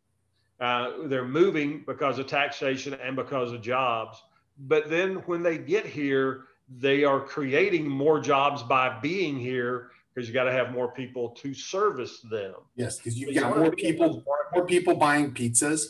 uh, 0.61 0.93
they're 1.05 1.27
moving 1.27 1.85
because 1.87 2.19
of 2.19 2.27
taxation 2.27 2.95
and 2.95 3.17
because 3.17 3.53
of 3.53 3.61
jobs. 3.61 4.23
But 4.59 4.89
then 4.89 5.17
when 5.27 5.43
they 5.43 5.59
get 5.59 5.85
here, 5.85 6.45
they 6.79 7.05
are 7.05 7.21
creating 7.21 7.87
more 7.87 8.21
jobs 8.21 8.63
by 8.63 8.99
being 9.01 9.39
here 9.39 9.91
because 10.15 10.29
you 10.29 10.35
got 10.35 10.45
to 10.45 10.53
have 10.53 10.73
more 10.73 10.93
people 10.93 11.31
to 11.31 11.53
service 11.53 12.21
them. 12.31 12.55
Yes, 12.75 12.97
because 12.97 13.19
you've 13.19 13.35
got 13.35 13.57
more 13.57 13.71
people, 13.71 14.25
more 14.55 14.67
people 14.67 14.95
buying 14.95 15.33
pizzas, 15.33 15.89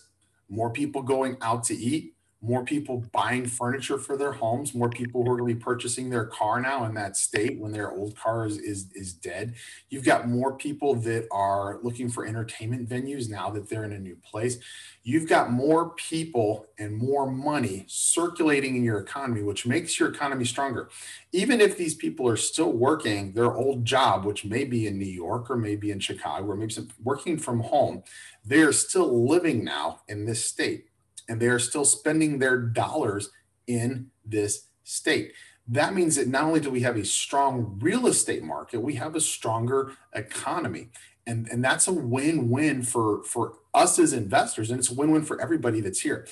more 0.48 0.70
people 0.70 1.02
going 1.02 1.36
out 1.42 1.62
to 1.64 1.74
eat, 1.74 2.15
more 2.42 2.64
people 2.64 3.04
buying 3.12 3.46
furniture 3.46 3.98
for 3.98 4.16
their 4.16 4.32
homes, 4.32 4.74
more 4.74 4.90
people 4.90 5.24
who 5.24 5.30
are 5.30 5.36
going 5.36 5.48
to 5.48 5.54
be 5.54 5.60
purchasing 5.60 6.10
their 6.10 6.26
car 6.26 6.60
now 6.60 6.84
in 6.84 6.94
that 6.94 7.16
state 7.16 7.58
when 7.58 7.72
their 7.72 7.90
old 7.90 8.14
car 8.14 8.46
is, 8.46 8.58
is, 8.58 8.88
is 8.94 9.14
dead. 9.14 9.54
You've 9.88 10.04
got 10.04 10.28
more 10.28 10.56
people 10.56 10.94
that 10.96 11.26
are 11.32 11.78
looking 11.82 12.10
for 12.10 12.26
entertainment 12.26 12.88
venues 12.88 13.30
now 13.30 13.48
that 13.50 13.68
they're 13.68 13.84
in 13.84 13.92
a 13.92 13.98
new 13.98 14.16
place. 14.16 14.58
You've 15.02 15.28
got 15.28 15.50
more 15.50 15.90
people 15.90 16.66
and 16.78 16.94
more 16.94 17.30
money 17.30 17.84
circulating 17.88 18.76
in 18.76 18.84
your 18.84 18.98
economy, 18.98 19.42
which 19.42 19.66
makes 19.66 19.98
your 19.98 20.10
economy 20.10 20.44
stronger. 20.44 20.90
Even 21.32 21.60
if 21.60 21.78
these 21.78 21.94
people 21.94 22.28
are 22.28 22.36
still 22.36 22.72
working 22.72 23.32
their 23.32 23.54
old 23.54 23.84
job, 23.84 24.24
which 24.26 24.44
may 24.44 24.64
be 24.64 24.86
in 24.86 24.98
New 24.98 25.04
York 25.04 25.50
or 25.50 25.56
maybe 25.56 25.90
in 25.90 26.00
Chicago 26.00 26.46
or 26.48 26.56
maybe 26.56 26.74
working 27.02 27.38
from 27.38 27.60
home, 27.60 28.02
they 28.44 28.60
are 28.60 28.72
still 28.72 29.26
living 29.26 29.64
now 29.64 30.00
in 30.06 30.26
this 30.26 30.44
state 30.44 30.85
and 31.28 31.40
they 31.40 31.48
are 31.48 31.58
still 31.58 31.84
spending 31.84 32.38
their 32.38 32.58
dollars 32.58 33.30
in 33.66 34.10
this 34.24 34.68
state. 34.84 35.32
That 35.68 35.94
means 35.94 36.16
that 36.16 36.28
not 36.28 36.44
only 36.44 36.60
do 36.60 36.70
we 36.70 36.80
have 36.82 36.96
a 36.96 37.04
strong 37.04 37.78
real 37.80 38.06
estate 38.06 38.42
market, 38.44 38.80
we 38.80 38.94
have 38.94 39.16
a 39.16 39.20
stronger 39.20 39.92
economy. 40.14 40.90
And, 41.26 41.48
and 41.48 41.64
that's 41.64 41.88
a 41.88 41.92
win-win 41.92 42.84
for, 42.84 43.24
for 43.24 43.54
us 43.74 43.98
as 43.98 44.12
investors, 44.12 44.70
and 44.70 44.78
it's 44.78 44.92
a 44.92 44.94
win-win 44.94 45.24
for 45.24 45.40
everybody 45.40 45.80
that's 45.80 46.00
here. 46.00 46.26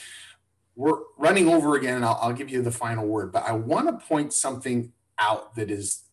We're 0.76 1.00
running 1.18 1.48
over 1.48 1.74
again, 1.74 1.96
and 1.96 2.04
I'll, 2.04 2.18
I'll 2.22 2.32
give 2.32 2.48
you 2.48 2.62
the 2.62 2.70
final 2.70 3.06
word, 3.06 3.32
but 3.32 3.44
I 3.44 3.52
want 3.52 3.88
to 3.88 4.06
point 4.06 4.32
something 4.32 4.92
out 5.18 5.56
that 5.56 5.68
is 5.68 6.04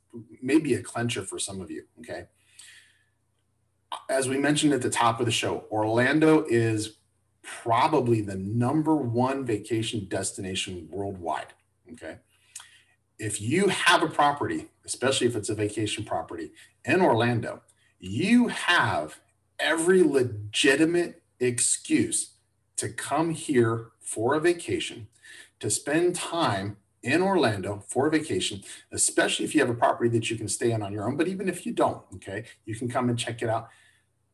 maybe 0.41 0.73
a 0.73 0.81
clencher 0.81 1.25
for 1.25 1.37
some 1.37 1.61
of 1.61 1.69
you. 1.69 1.83
Okay. 1.99 2.25
As 4.09 4.27
we 4.27 4.37
mentioned 4.37 4.73
at 4.73 4.81
the 4.81 4.89
top 4.89 5.19
of 5.19 5.25
the 5.25 5.31
show, 5.31 5.65
Orlando 5.69 6.45
is 6.49 6.97
probably 7.43 8.21
the 8.21 8.36
number 8.36 8.95
one 8.95 9.45
vacation 9.45 10.08
destination 10.10 10.88
worldwide. 10.91 11.54
Okay. 11.93 12.17
If 13.19 13.41
you 13.41 13.67
have 13.67 14.04
a 14.04 14.08
property, 14.08 14.67
especially 14.86 15.27
if 15.27 15.36
it's 15.36 15.49
a 15.49 15.56
vacation 15.56 16.04
property 16.04 16.51
in 16.86 17.01
Orlando, 17.01 17.62
you 17.99 18.47
have 18.47 19.19
every 19.60 20.01
legitimate 20.01 21.21
excuse 21.39 22.32
to 22.77 22.89
come 22.89 23.30
here 23.32 23.88
for 23.99 24.34
a 24.34 24.39
vacation, 24.39 25.08
to 25.60 25.69
spend 25.69 26.15
time 26.15 26.77
in 27.04 27.21
Orlando 27.21 27.84
for 27.88 28.08
a 28.08 28.12
vacation, 28.12 28.63
especially 28.91 29.45
if 29.45 29.54
you 29.54 29.62
have 29.62 29.69
a 29.69 29.75
property 29.75 30.10
that 30.10 30.30
you 30.30 30.38
can 30.38 30.47
stay 30.47 30.71
in 30.71 30.82
on 30.82 30.93
your 30.93 31.08
own. 31.08 31.17
But 31.17 31.27
even 31.27 31.47
if 31.47 31.65
you 31.65 31.73
don't, 31.73 32.04
okay, 32.15 32.45
you 32.65 32.75
can 32.75 32.89
come 32.89 33.10
and 33.10 33.17
check 33.17 33.41
it 33.41 33.49
out 33.49 33.69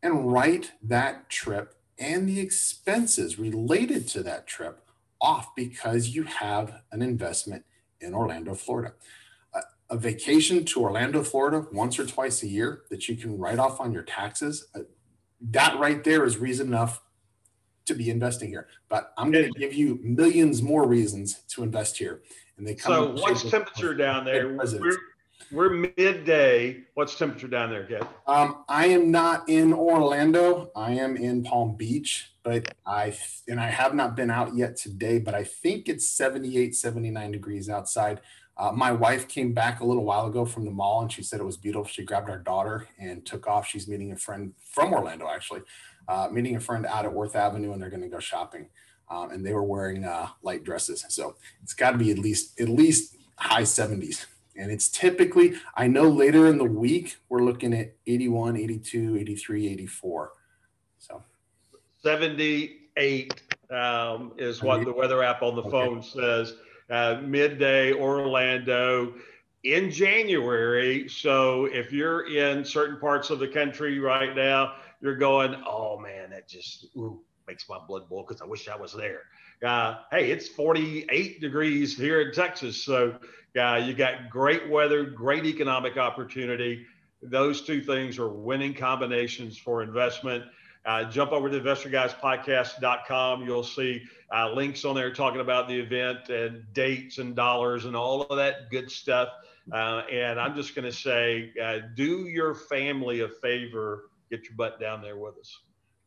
and 0.03 0.31
write 0.31 0.71
that 0.83 1.29
trip 1.29 1.75
and 1.99 2.27
the 2.27 2.39
expenses 2.39 3.39
related 3.39 4.07
to 4.09 4.23
that 4.23 4.47
trip 4.47 4.83
off 5.19 5.55
because 5.55 6.09
you 6.09 6.23
have 6.23 6.81
an 6.91 7.01
investment 7.01 7.63
in 8.01 8.13
Orlando, 8.13 8.53
Florida. 8.53 8.93
A, 9.53 9.61
a, 9.89 9.97
vacation 9.97 10.63
to 10.65 10.81
Orlando, 10.81 11.23
Florida 11.23 11.65
once 11.71 11.97
or 11.97 12.05
twice 12.05 12.43
a 12.43 12.47
year 12.47 12.83
that 12.89 13.07
you 13.09 13.15
can 13.15 13.37
write 13.37 13.57
off 13.57 13.79
on 13.79 13.91
your 13.91 14.03
taxes, 14.03 14.67
uh, 14.75 14.81
that 15.41 15.79
right 15.79 16.03
there 16.03 16.23
is 16.25 16.37
reason 16.37 16.67
enough 16.67 17.01
to 17.85 17.95
be 17.95 18.09
investing 18.09 18.49
here. 18.49 18.67
But 18.89 19.13
I'm 19.17 19.31
going 19.31 19.51
to 19.51 19.59
give 19.59 19.73
you 19.73 19.99
millions 20.03 20.61
more 20.61 20.87
reasons 20.87 21.41
to 21.49 21.63
invest 21.63 21.97
here. 21.97 22.21
And 22.57 22.67
they 22.67 22.75
come. 22.75 23.17
So 23.17 23.21
what's 23.21 23.49
temperature 23.49 23.93
down 23.93 24.25
there? 24.25 24.55
We're, 24.55 24.97
we're 25.51 25.69
midday. 25.69 26.83
What's 26.93 27.15
temperature 27.15 27.47
down 27.47 27.69
there, 27.69 27.85
Kev? 27.85 28.07
Um, 28.27 28.63
I 28.67 28.87
am 28.87 29.11
not 29.11 29.47
in 29.47 29.73
Orlando. 29.73 30.71
I 30.75 30.91
am 30.91 31.15
in 31.15 31.43
Palm 31.43 31.75
Beach, 31.75 32.31
but 32.43 32.73
I 32.85 33.17
and 33.47 33.59
I 33.59 33.67
have 33.67 33.93
not 33.93 34.15
been 34.15 34.29
out 34.29 34.55
yet 34.55 34.75
today, 34.75 35.19
but 35.19 35.33
I 35.33 35.43
think 35.43 35.87
it's 35.87 36.09
78, 36.09 36.75
79 36.75 37.31
degrees 37.31 37.69
outside. 37.69 38.21
Uh, 38.57 38.71
my 38.71 38.91
wife 38.91 39.27
came 39.27 39.53
back 39.53 39.79
a 39.79 39.85
little 39.85 40.03
while 40.03 40.25
ago 40.25 40.43
from 40.43 40.65
the 40.65 40.71
mall 40.71 41.03
and 41.03 41.11
she 41.11 41.21
said 41.21 41.39
it 41.39 41.45
was 41.45 41.57
beautiful. 41.57 41.85
She 41.85 42.03
grabbed 42.03 42.29
our 42.29 42.39
daughter 42.39 42.87
and 42.97 43.23
took 43.23 43.47
off. 43.47 43.67
She's 43.67 43.87
meeting 43.87 44.11
a 44.11 44.17
friend 44.17 44.53
from 44.59 44.93
Orlando, 44.93 45.29
actually, 45.29 45.61
uh, 46.07 46.27
meeting 46.31 46.55
a 46.55 46.59
friend 46.59 46.85
out 46.87 47.05
at 47.05 47.13
Worth 47.13 47.35
Avenue, 47.35 47.71
and 47.71 47.81
they're 47.81 47.91
going 47.91 48.01
to 48.01 48.09
go 48.09 48.19
shopping. 48.19 48.69
Um, 49.09 49.31
and 49.31 49.45
they 49.45 49.53
were 49.53 49.63
wearing 49.63 50.03
uh, 50.03 50.29
light 50.41 50.65
dresses, 50.65 51.05
so 51.07 51.35
it's 51.63 51.73
got 51.73 51.91
to 51.91 51.97
be 51.97 52.11
at 52.11 52.19
least 52.19 52.59
at 52.59 52.67
least 52.67 53.15
high 53.37 53.61
70s. 53.61 54.25
And 54.57 54.71
it's 54.71 54.89
typically, 54.89 55.53
I 55.75 55.87
know 55.87 56.09
later 56.09 56.47
in 56.47 56.57
the 56.57 56.65
week, 56.65 57.17
we're 57.29 57.43
looking 57.43 57.73
at 57.73 57.93
81, 58.07 58.57
82, 58.57 59.17
83, 59.17 59.67
84. 59.67 60.31
So 60.97 61.23
78 62.01 63.41
um, 63.69 64.33
is 64.37 64.63
what 64.63 64.83
the 64.83 64.91
weather 64.91 65.23
app 65.23 65.41
on 65.43 65.55
the 65.55 65.63
phone 65.63 66.01
says. 66.01 66.55
Uh, 66.89 67.19
midday 67.23 67.93
Orlando 67.93 69.13
in 69.63 69.91
January. 69.91 71.07
So 71.09 71.65
if 71.65 71.91
you're 71.91 72.33
in 72.33 72.63
certain 72.63 72.99
parts 72.99 73.29
of 73.29 73.39
the 73.39 73.47
country 73.47 73.99
right 73.99 74.35
now, 74.35 74.75
you're 75.01 75.17
going, 75.17 75.61
oh 75.67 75.99
man, 75.99 76.29
that 76.31 76.47
just 76.47 76.85
ooh, 76.95 77.21
makes 77.47 77.67
my 77.69 77.77
blood 77.87 78.09
boil 78.09 78.23
because 78.23 78.41
I 78.41 78.45
wish 78.45 78.67
I 78.67 78.75
was 78.75 78.93
there. 78.93 79.23
Uh, 79.65 79.95
hey, 80.11 80.29
it's 80.29 80.47
48 80.47 81.41
degrees 81.41 81.97
here 81.97 82.21
in 82.21 82.33
Texas. 82.33 82.83
So 82.83 83.17
uh, 83.59 83.81
you 83.83 83.93
got 83.93 84.29
great 84.29 84.69
weather, 84.69 85.03
great 85.03 85.45
economic 85.45 85.97
opportunity. 85.97 86.85
Those 87.23 87.63
two 87.63 87.81
things 87.81 88.19
are 88.19 88.29
winning 88.29 88.75
combinations 88.75 89.57
for 89.57 89.81
investment. 89.81 90.43
Uh, 90.85 91.05
jump 91.05 91.31
over 91.31 91.49
to 91.49 91.59
investorguyspodcast.com. 91.59 93.45
You'll 93.45 93.63
see 93.63 94.03
uh, 94.33 94.53
links 94.53 94.85
on 94.85 94.95
there 94.95 95.11
talking 95.11 95.41
about 95.41 95.67
the 95.67 95.79
event 95.79 96.29
and 96.29 96.63
dates 96.73 97.17
and 97.17 97.35
dollars 97.35 97.85
and 97.85 97.95
all 97.95 98.21
of 98.21 98.37
that 98.37 98.69
good 98.69 98.91
stuff. 98.91 99.29
Uh, 99.71 100.03
and 100.11 100.39
I'm 100.39 100.55
just 100.55 100.75
going 100.75 100.85
to 100.85 100.95
say, 100.95 101.51
uh, 101.61 101.79
do 101.95 102.27
your 102.27 102.53
family 102.53 103.21
a 103.21 103.27
favor, 103.27 104.11
get 104.29 104.43
your 104.45 104.53
butt 104.55 104.79
down 104.79 105.01
there 105.01 105.17
with 105.17 105.37
us. 105.39 105.59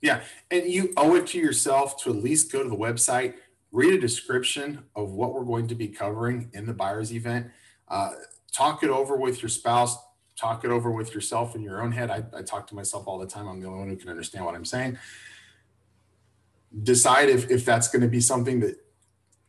Yeah. 0.03 0.23
And 0.51 0.67
you 0.67 0.93
owe 0.97 1.15
it 1.15 1.27
to 1.29 1.39
yourself 1.39 2.03
to 2.03 2.11
at 2.11 2.17
least 2.17 2.51
go 2.51 2.63
to 2.63 2.69
the 2.69 2.77
website, 2.77 3.35
read 3.73 3.93
a 3.93 4.01
description 4.01 4.85
of 4.97 5.13
what 5.13 5.35
we're 5.35 5.45
going 5.45 5.69
to 5.69 5.75
be 5.75 5.89
covering 5.89 6.51
in 6.55 6.67
the 6.67 6.73
buyer's 6.73 7.13
event. 7.13 7.49
Uh, 7.89 8.13
talk 8.53 8.83
it 8.83 8.91
over 8.91 9.17
with 9.17 9.43
your 9.43 9.49
spouse, 9.49 9.97
talk 10.37 10.65
it 10.65 10.71
over 10.71 10.91
with 10.91 11.15
yourself 11.15 11.55
in 11.55 11.63
your 11.63 11.83
own 11.83 11.93
head. 11.93 12.11
I, 12.11 12.25
I, 12.37 12.43
talk 12.43 12.67
to 12.69 12.75
myself 12.75 13.07
all 13.07 13.19
the 13.19 13.27
time. 13.27 13.47
I'm 13.47 13.61
the 13.61 13.67
only 13.67 13.81
one 13.81 13.89
who 13.89 13.97
can 13.97 14.09
understand 14.09 14.45
what 14.45 14.55
I'm 14.55 14.65
saying. 14.65 14.99
Decide 16.83 17.29
if, 17.29 17.51
if 17.51 17.65
that's 17.65 17.89
going 17.89 18.03
to 18.03 18.09
be 18.09 18.21
something 18.21 18.61
that 18.61 18.77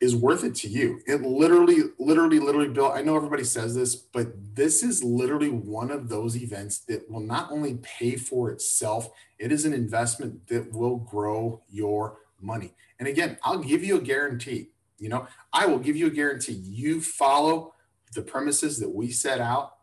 is 0.01 0.15
worth 0.15 0.43
it 0.43 0.55
to 0.55 0.67
you. 0.67 0.99
It 1.05 1.21
literally, 1.21 1.83
literally, 1.99 2.39
literally, 2.39 2.69
Bill, 2.69 2.91
I 2.91 3.03
know 3.03 3.15
everybody 3.15 3.43
says 3.43 3.75
this, 3.75 3.95
but 3.95 4.33
this 4.55 4.81
is 4.81 5.03
literally 5.03 5.51
one 5.51 5.91
of 5.91 6.09
those 6.09 6.35
events 6.35 6.79
that 6.85 7.09
will 7.09 7.19
not 7.19 7.51
only 7.51 7.75
pay 7.83 8.15
for 8.15 8.49
itself, 8.49 9.09
it 9.37 9.51
is 9.51 9.63
an 9.63 9.73
investment 9.73 10.47
that 10.47 10.73
will 10.73 10.97
grow 10.97 11.61
your 11.69 12.17
money. 12.41 12.73
And 12.97 13.07
again, 13.07 13.37
I'll 13.43 13.59
give 13.59 13.83
you 13.83 13.97
a 13.97 14.01
guarantee. 14.01 14.69
You 14.97 15.09
know, 15.09 15.27
I 15.53 15.67
will 15.67 15.79
give 15.79 15.95
you 15.95 16.07
a 16.07 16.11
guarantee. 16.11 16.53
You 16.53 16.99
follow 16.99 17.73
the 18.13 18.23
premises 18.23 18.79
that 18.79 18.89
we 18.89 19.11
set 19.11 19.39
out, 19.39 19.73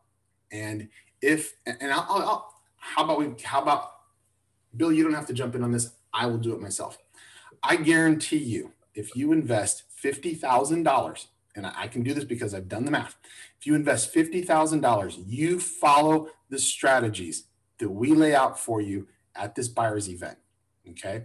and 0.52 0.88
if 1.22 1.54
and 1.66 1.92
I'll, 1.92 2.06
I'll 2.08 2.54
how 2.76 3.04
about 3.04 3.18
we 3.18 3.34
how 3.42 3.62
about 3.62 3.90
Bill? 4.76 4.92
You 4.92 5.02
don't 5.02 5.14
have 5.14 5.26
to 5.26 5.32
jump 5.32 5.56
in 5.56 5.64
on 5.64 5.72
this. 5.72 5.90
I 6.12 6.26
will 6.26 6.38
do 6.38 6.54
it 6.54 6.60
myself. 6.60 6.98
I 7.62 7.76
guarantee 7.76 8.38
you, 8.38 8.72
if 8.94 9.16
you 9.16 9.32
invest 9.32 9.82
fifty 10.00 10.34
thousand 10.34 10.82
dollars, 10.82 11.28
and 11.54 11.66
I 11.66 11.88
can 11.88 12.02
do 12.02 12.14
this 12.14 12.24
because 12.24 12.54
I've 12.54 12.68
done 12.68 12.84
the 12.84 12.90
math. 12.90 13.16
If 13.58 13.66
you 13.66 13.74
invest 13.74 14.12
fifty 14.12 14.42
thousand 14.42 14.80
dollars, 14.80 15.18
you 15.26 15.60
follow 15.60 16.28
the 16.50 16.58
strategies 16.58 17.44
that 17.78 17.90
we 17.90 18.12
lay 18.12 18.34
out 18.34 18.58
for 18.58 18.80
you 18.80 19.08
at 19.34 19.54
this 19.54 19.68
buyer's 19.68 20.08
event. 20.08 20.38
Okay 20.90 21.24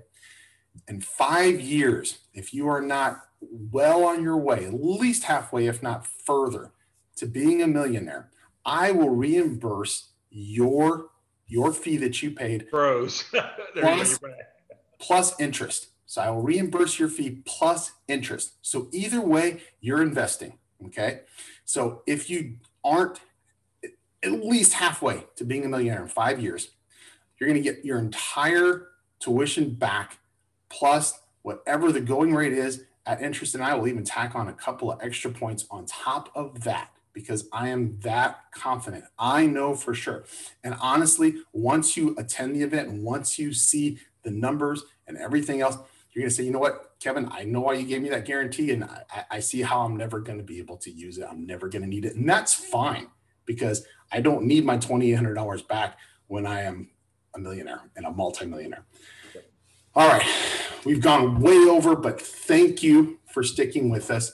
in 0.87 1.01
five 1.01 1.59
years, 1.59 2.19
if 2.33 2.53
you 2.53 2.67
are 2.67 2.81
not 2.81 3.21
well 3.41 4.03
on 4.05 4.23
your 4.23 4.37
way, 4.37 4.65
at 4.65 4.73
least 4.73 5.23
halfway, 5.23 5.67
if 5.67 5.83
not 5.83 6.05
further, 6.05 6.71
to 7.17 7.25
being 7.25 7.61
a 7.61 7.67
millionaire, 7.67 8.29
I 8.65 8.91
will 8.91 9.09
reimburse 9.09 10.09
your 10.29 11.09
your 11.45 11.73
fee 11.73 11.97
that 11.97 12.23
you 12.23 12.31
paid. 12.31 12.69
Pros. 12.69 13.25
plus, 13.75 14.19
plus 14.99 15.39
interest. 15.39 15.89
So 16.13 16.21
I 16.21 16.29
will 16.29 16.43
reimburse 16.43 16.99
your 16.99 17.09
fee 17.09 17.41
plus 17.43 17.93
interest. 18.07 18.53
So 18.61 18.87
either 18.91 19.19
way, 19.19 19.61
you're 19.81 20.03
investing. 20.03 20.59
Okay. 20.85 21.21
So 21.65 22.03
if 22.05 22.29
you 22.29 22.57
aren't 22.83 23.19
at 24.21 24.31
least 24.31 24.73
halfway 24.73 25.25
to 25.37 25.43
being 25.43 25.65
a 25.65 25.67
millionaire 25.67 26.03
in 26.03 26.07
five 26.07 26.39
years, 26.39 26.69
you're 27.39 27.49
going 27.49 27.61
to 27.61 27.67
get 27.67 27.83
your 27.83 27.97
entire 27.97 28.89
tuition 29.19 29.73
back 29.73 30.19
plus 30.69 31.19
whatever 31.41 31.91
the 31.91 31.99
going 31.99 32.31
rate 32.31 32.53
is 32.53 32.83
at 33.07 33.19
interest. 33.19 33.55
And 33.55 33.63
I 33.63 33.73
will 33.73 33.87
even 33.87 34.03
tack 34.03 34.35
on 34.35 34.49
a 34.49 34.53
couple 34.53 34.91
of 34.91 34.99
extra 35.01 35.31
points 35.31 35.65
on 35.71 35.87
top 35.87 36.29
of 36.35 36.63
that 36.63 36.91
because 37.13 37.47
I 37.51 37.69
am 37.69 37.97
that 38.01 38.37
confident. 38.53 39.05
I 39.17 39.47
know 39.47 39.73
for 39.73 39.95
sure. 39.95 40.25
And 40.63 40.75
honestly, 40.79 41.37
once 41.53 41.97
you 41.97 42.13
attend 42.19 42.55
the 42.55 42.61
event 42.61 42.89
and 42.89 43.03
once 43.03 43.39
you 43.39 43.51
see 43.51 43.97
the 44.21 44.29
numbers 44.29 44.83
and 45.07 45.17
everything 45.17 45.59
else, 45.59 45.77
you're 46.13 46.21
going 46.21 46.29
to 46.29 46.35
say, 46.35 46.43
you 46.43 46.51
know 46.51 46.59
what, 46.59 46.91
Kevin, 46.99 47.27
I 47.31 47.43
know 47.43 47.61
why 47.61 47.73
you 47.73 47.85
gave 47.85 48.01
me 48.01 48.09
that 48.09 48.25
guarantee. 48.25 48.71
And 48.71 48.83
I, 48.83 49.25
I 49.31 49.39
see 49.39 49.61
how 49.61 49.81
I'm 49.81 49.97
never 49.97 50.19
going 50.19 50.37
to 50.37 50.43
be 50.43 50.59
able 50.59 50.77
to 50.77 50.91
use 50.91 51.17
it. 51.17 51.25
I'm 51.29 51.45
never 51.45 51.67
going 51.69 51.81
to 51.81 51.87
need 51.87 52.05
it. 52.05 52.15
And 52.15 52.29
that's 52.29 52.53
fine 52.53 53.07
because 53.45 53.85
I 54.11 54.21
don't 54.21 54.45
need 54.45 54.63
my 54.63 54.77
$2,800 54.77 55.67
back 55.67 55.97
when 56.27 56.45
I 56.45 56.61
am 56.61 56.89
a 57.35 57.39
millionaire 57.39 57.89
and 57.95 58.05
a 58.05 58.11
multimillionaire. 58.11 58.85
All 59.95 60.07
right, 60.07 60.25
we've 60.85 61.01
gone 61.01 61.39
way 61.39 61.55
over, 61.55 61.95
but 61.95 62.19
thank 62.19 62.81
you 62.81 63.19
for 63.31 63.43
sticking 63.43 63.91
with 63.91 64.09
us. 64.09 64.31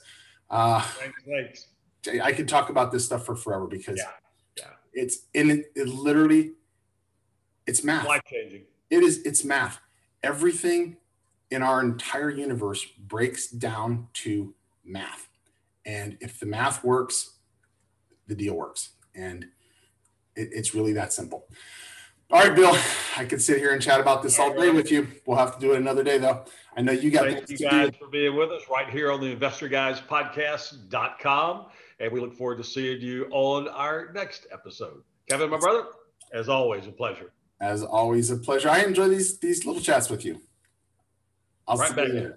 Uh, 0.50 0.82
thanks, 0.82 1.22
thanks. 1.26 2.24
I 2.24 2.32
could 2.32 2.48
talk 2.48 2.70
about 2.70 2.94
this 2.94 3.06
stuff 3.06 3.26
for 3.26 3.36
forever 3.36 3.68
because 3.68 3.98
yeah, 3.98 4.12
yeah. 4.58 4.72
it's 4.94 5.26
in 5.34 5.50
it, 5.50 5.66
it 5.76 5.90
literally 5.90 6.54
it's 7.68 7.84
math. 7.84 8.08
Life 8.08 8.22
changing. 8.26 8.64
It 8.90 9.04
is 9.04 9.22
it's 9.24 9.44
math. 9.44 9.82
Everything 10.24 10.96
in 11.52 11.62
our 11.62 11.82
entire 11.82 12.30
universe 12.30 12.86
breaks 12.86 13.48
down 13.48 14.08
to 14.14 14.54
math. 14.84 15.28
And 15.86 16.18
if 16.22 16.40
the 16.40 16.46
math 16.46 16.84
works, 16.84 17.38
the 18.28 18.36
deal 18.36 18.56
works. 18.56 18.90
And 19.16 19.46
it, 20.36 20.50
it's 20.52 20.76
really 20.76 20.94
that 20.94 21.14
simple. 21.14 21.48
All 22.32 22.40
right, 22.40 22.56
Bill. 22.56 22.78
I 23.18 23.26
could 23.26 23.42
sit 23.42 23.58
here 23.58 23.74
and 23.74 23.82
chat 23.82 24.00
about 24.00 24.22
this 24.22 24.38
all 24.38 24.54
day 24.54 24.70
with 24.70 24.92
you. 24.92 25.08
We'll 25.26 25.38
have 25.38 25.56
to 25.56 25.60
do 25.60 25.74
it 25.74 25.78
another 25.78 26.04
day, 26.04 26.20
though. 26.20 26.46
I 26.78 26.82
know 26.82 26.92
you 26.92 27.10
got. 27.10 27.26
Thank 27.26 27.50
you 27.50 27.58
guys 27.58 27.92
for 28.00 28.08
being 28.08 28.36
with 28.36 28.52
us 28.52 28.62
right 28.70 28.88
here 28.88 29.12
on 29.12 29.20
the 29.20 29.32
Investor 29.32 29.68
Guys 29.68 30.00
Podcast.com, 30.00 31.66
and 32.00 32.12
we 32.12 32.20
look 32.20 32.36
forward 32.36 32.58
to 32.60 32.64
seeing 32.64 33.02
you 33.02 33.26
on 33.32 33.68
our 33.70 34.12
next 34.14 34.46
episode. 34.52 35.02
Kevin, 35.28 35.50
my 35.50 35.58
brother, 35.58 35.86
as 36.32 36.50
always, 36.50 36.86
a 36.86 36.92
pleasure. 36.92 37.32
As 37.60 37.82
always, 37.82 38.30
a 38.30 38.38
pleasure. 38.38 38.70
I 38.70 38.84
enjoy 38.84 39.08
these 39.08 39.40
these 39.40 39.66
little 39.66 39.82
chats 39.82 40.12
with 40.12 40.24
you. 40.24 40.40
I'll 41.70 41.78
right 41.78 41.94
see 41.94 42.02
you. 42.02 42.34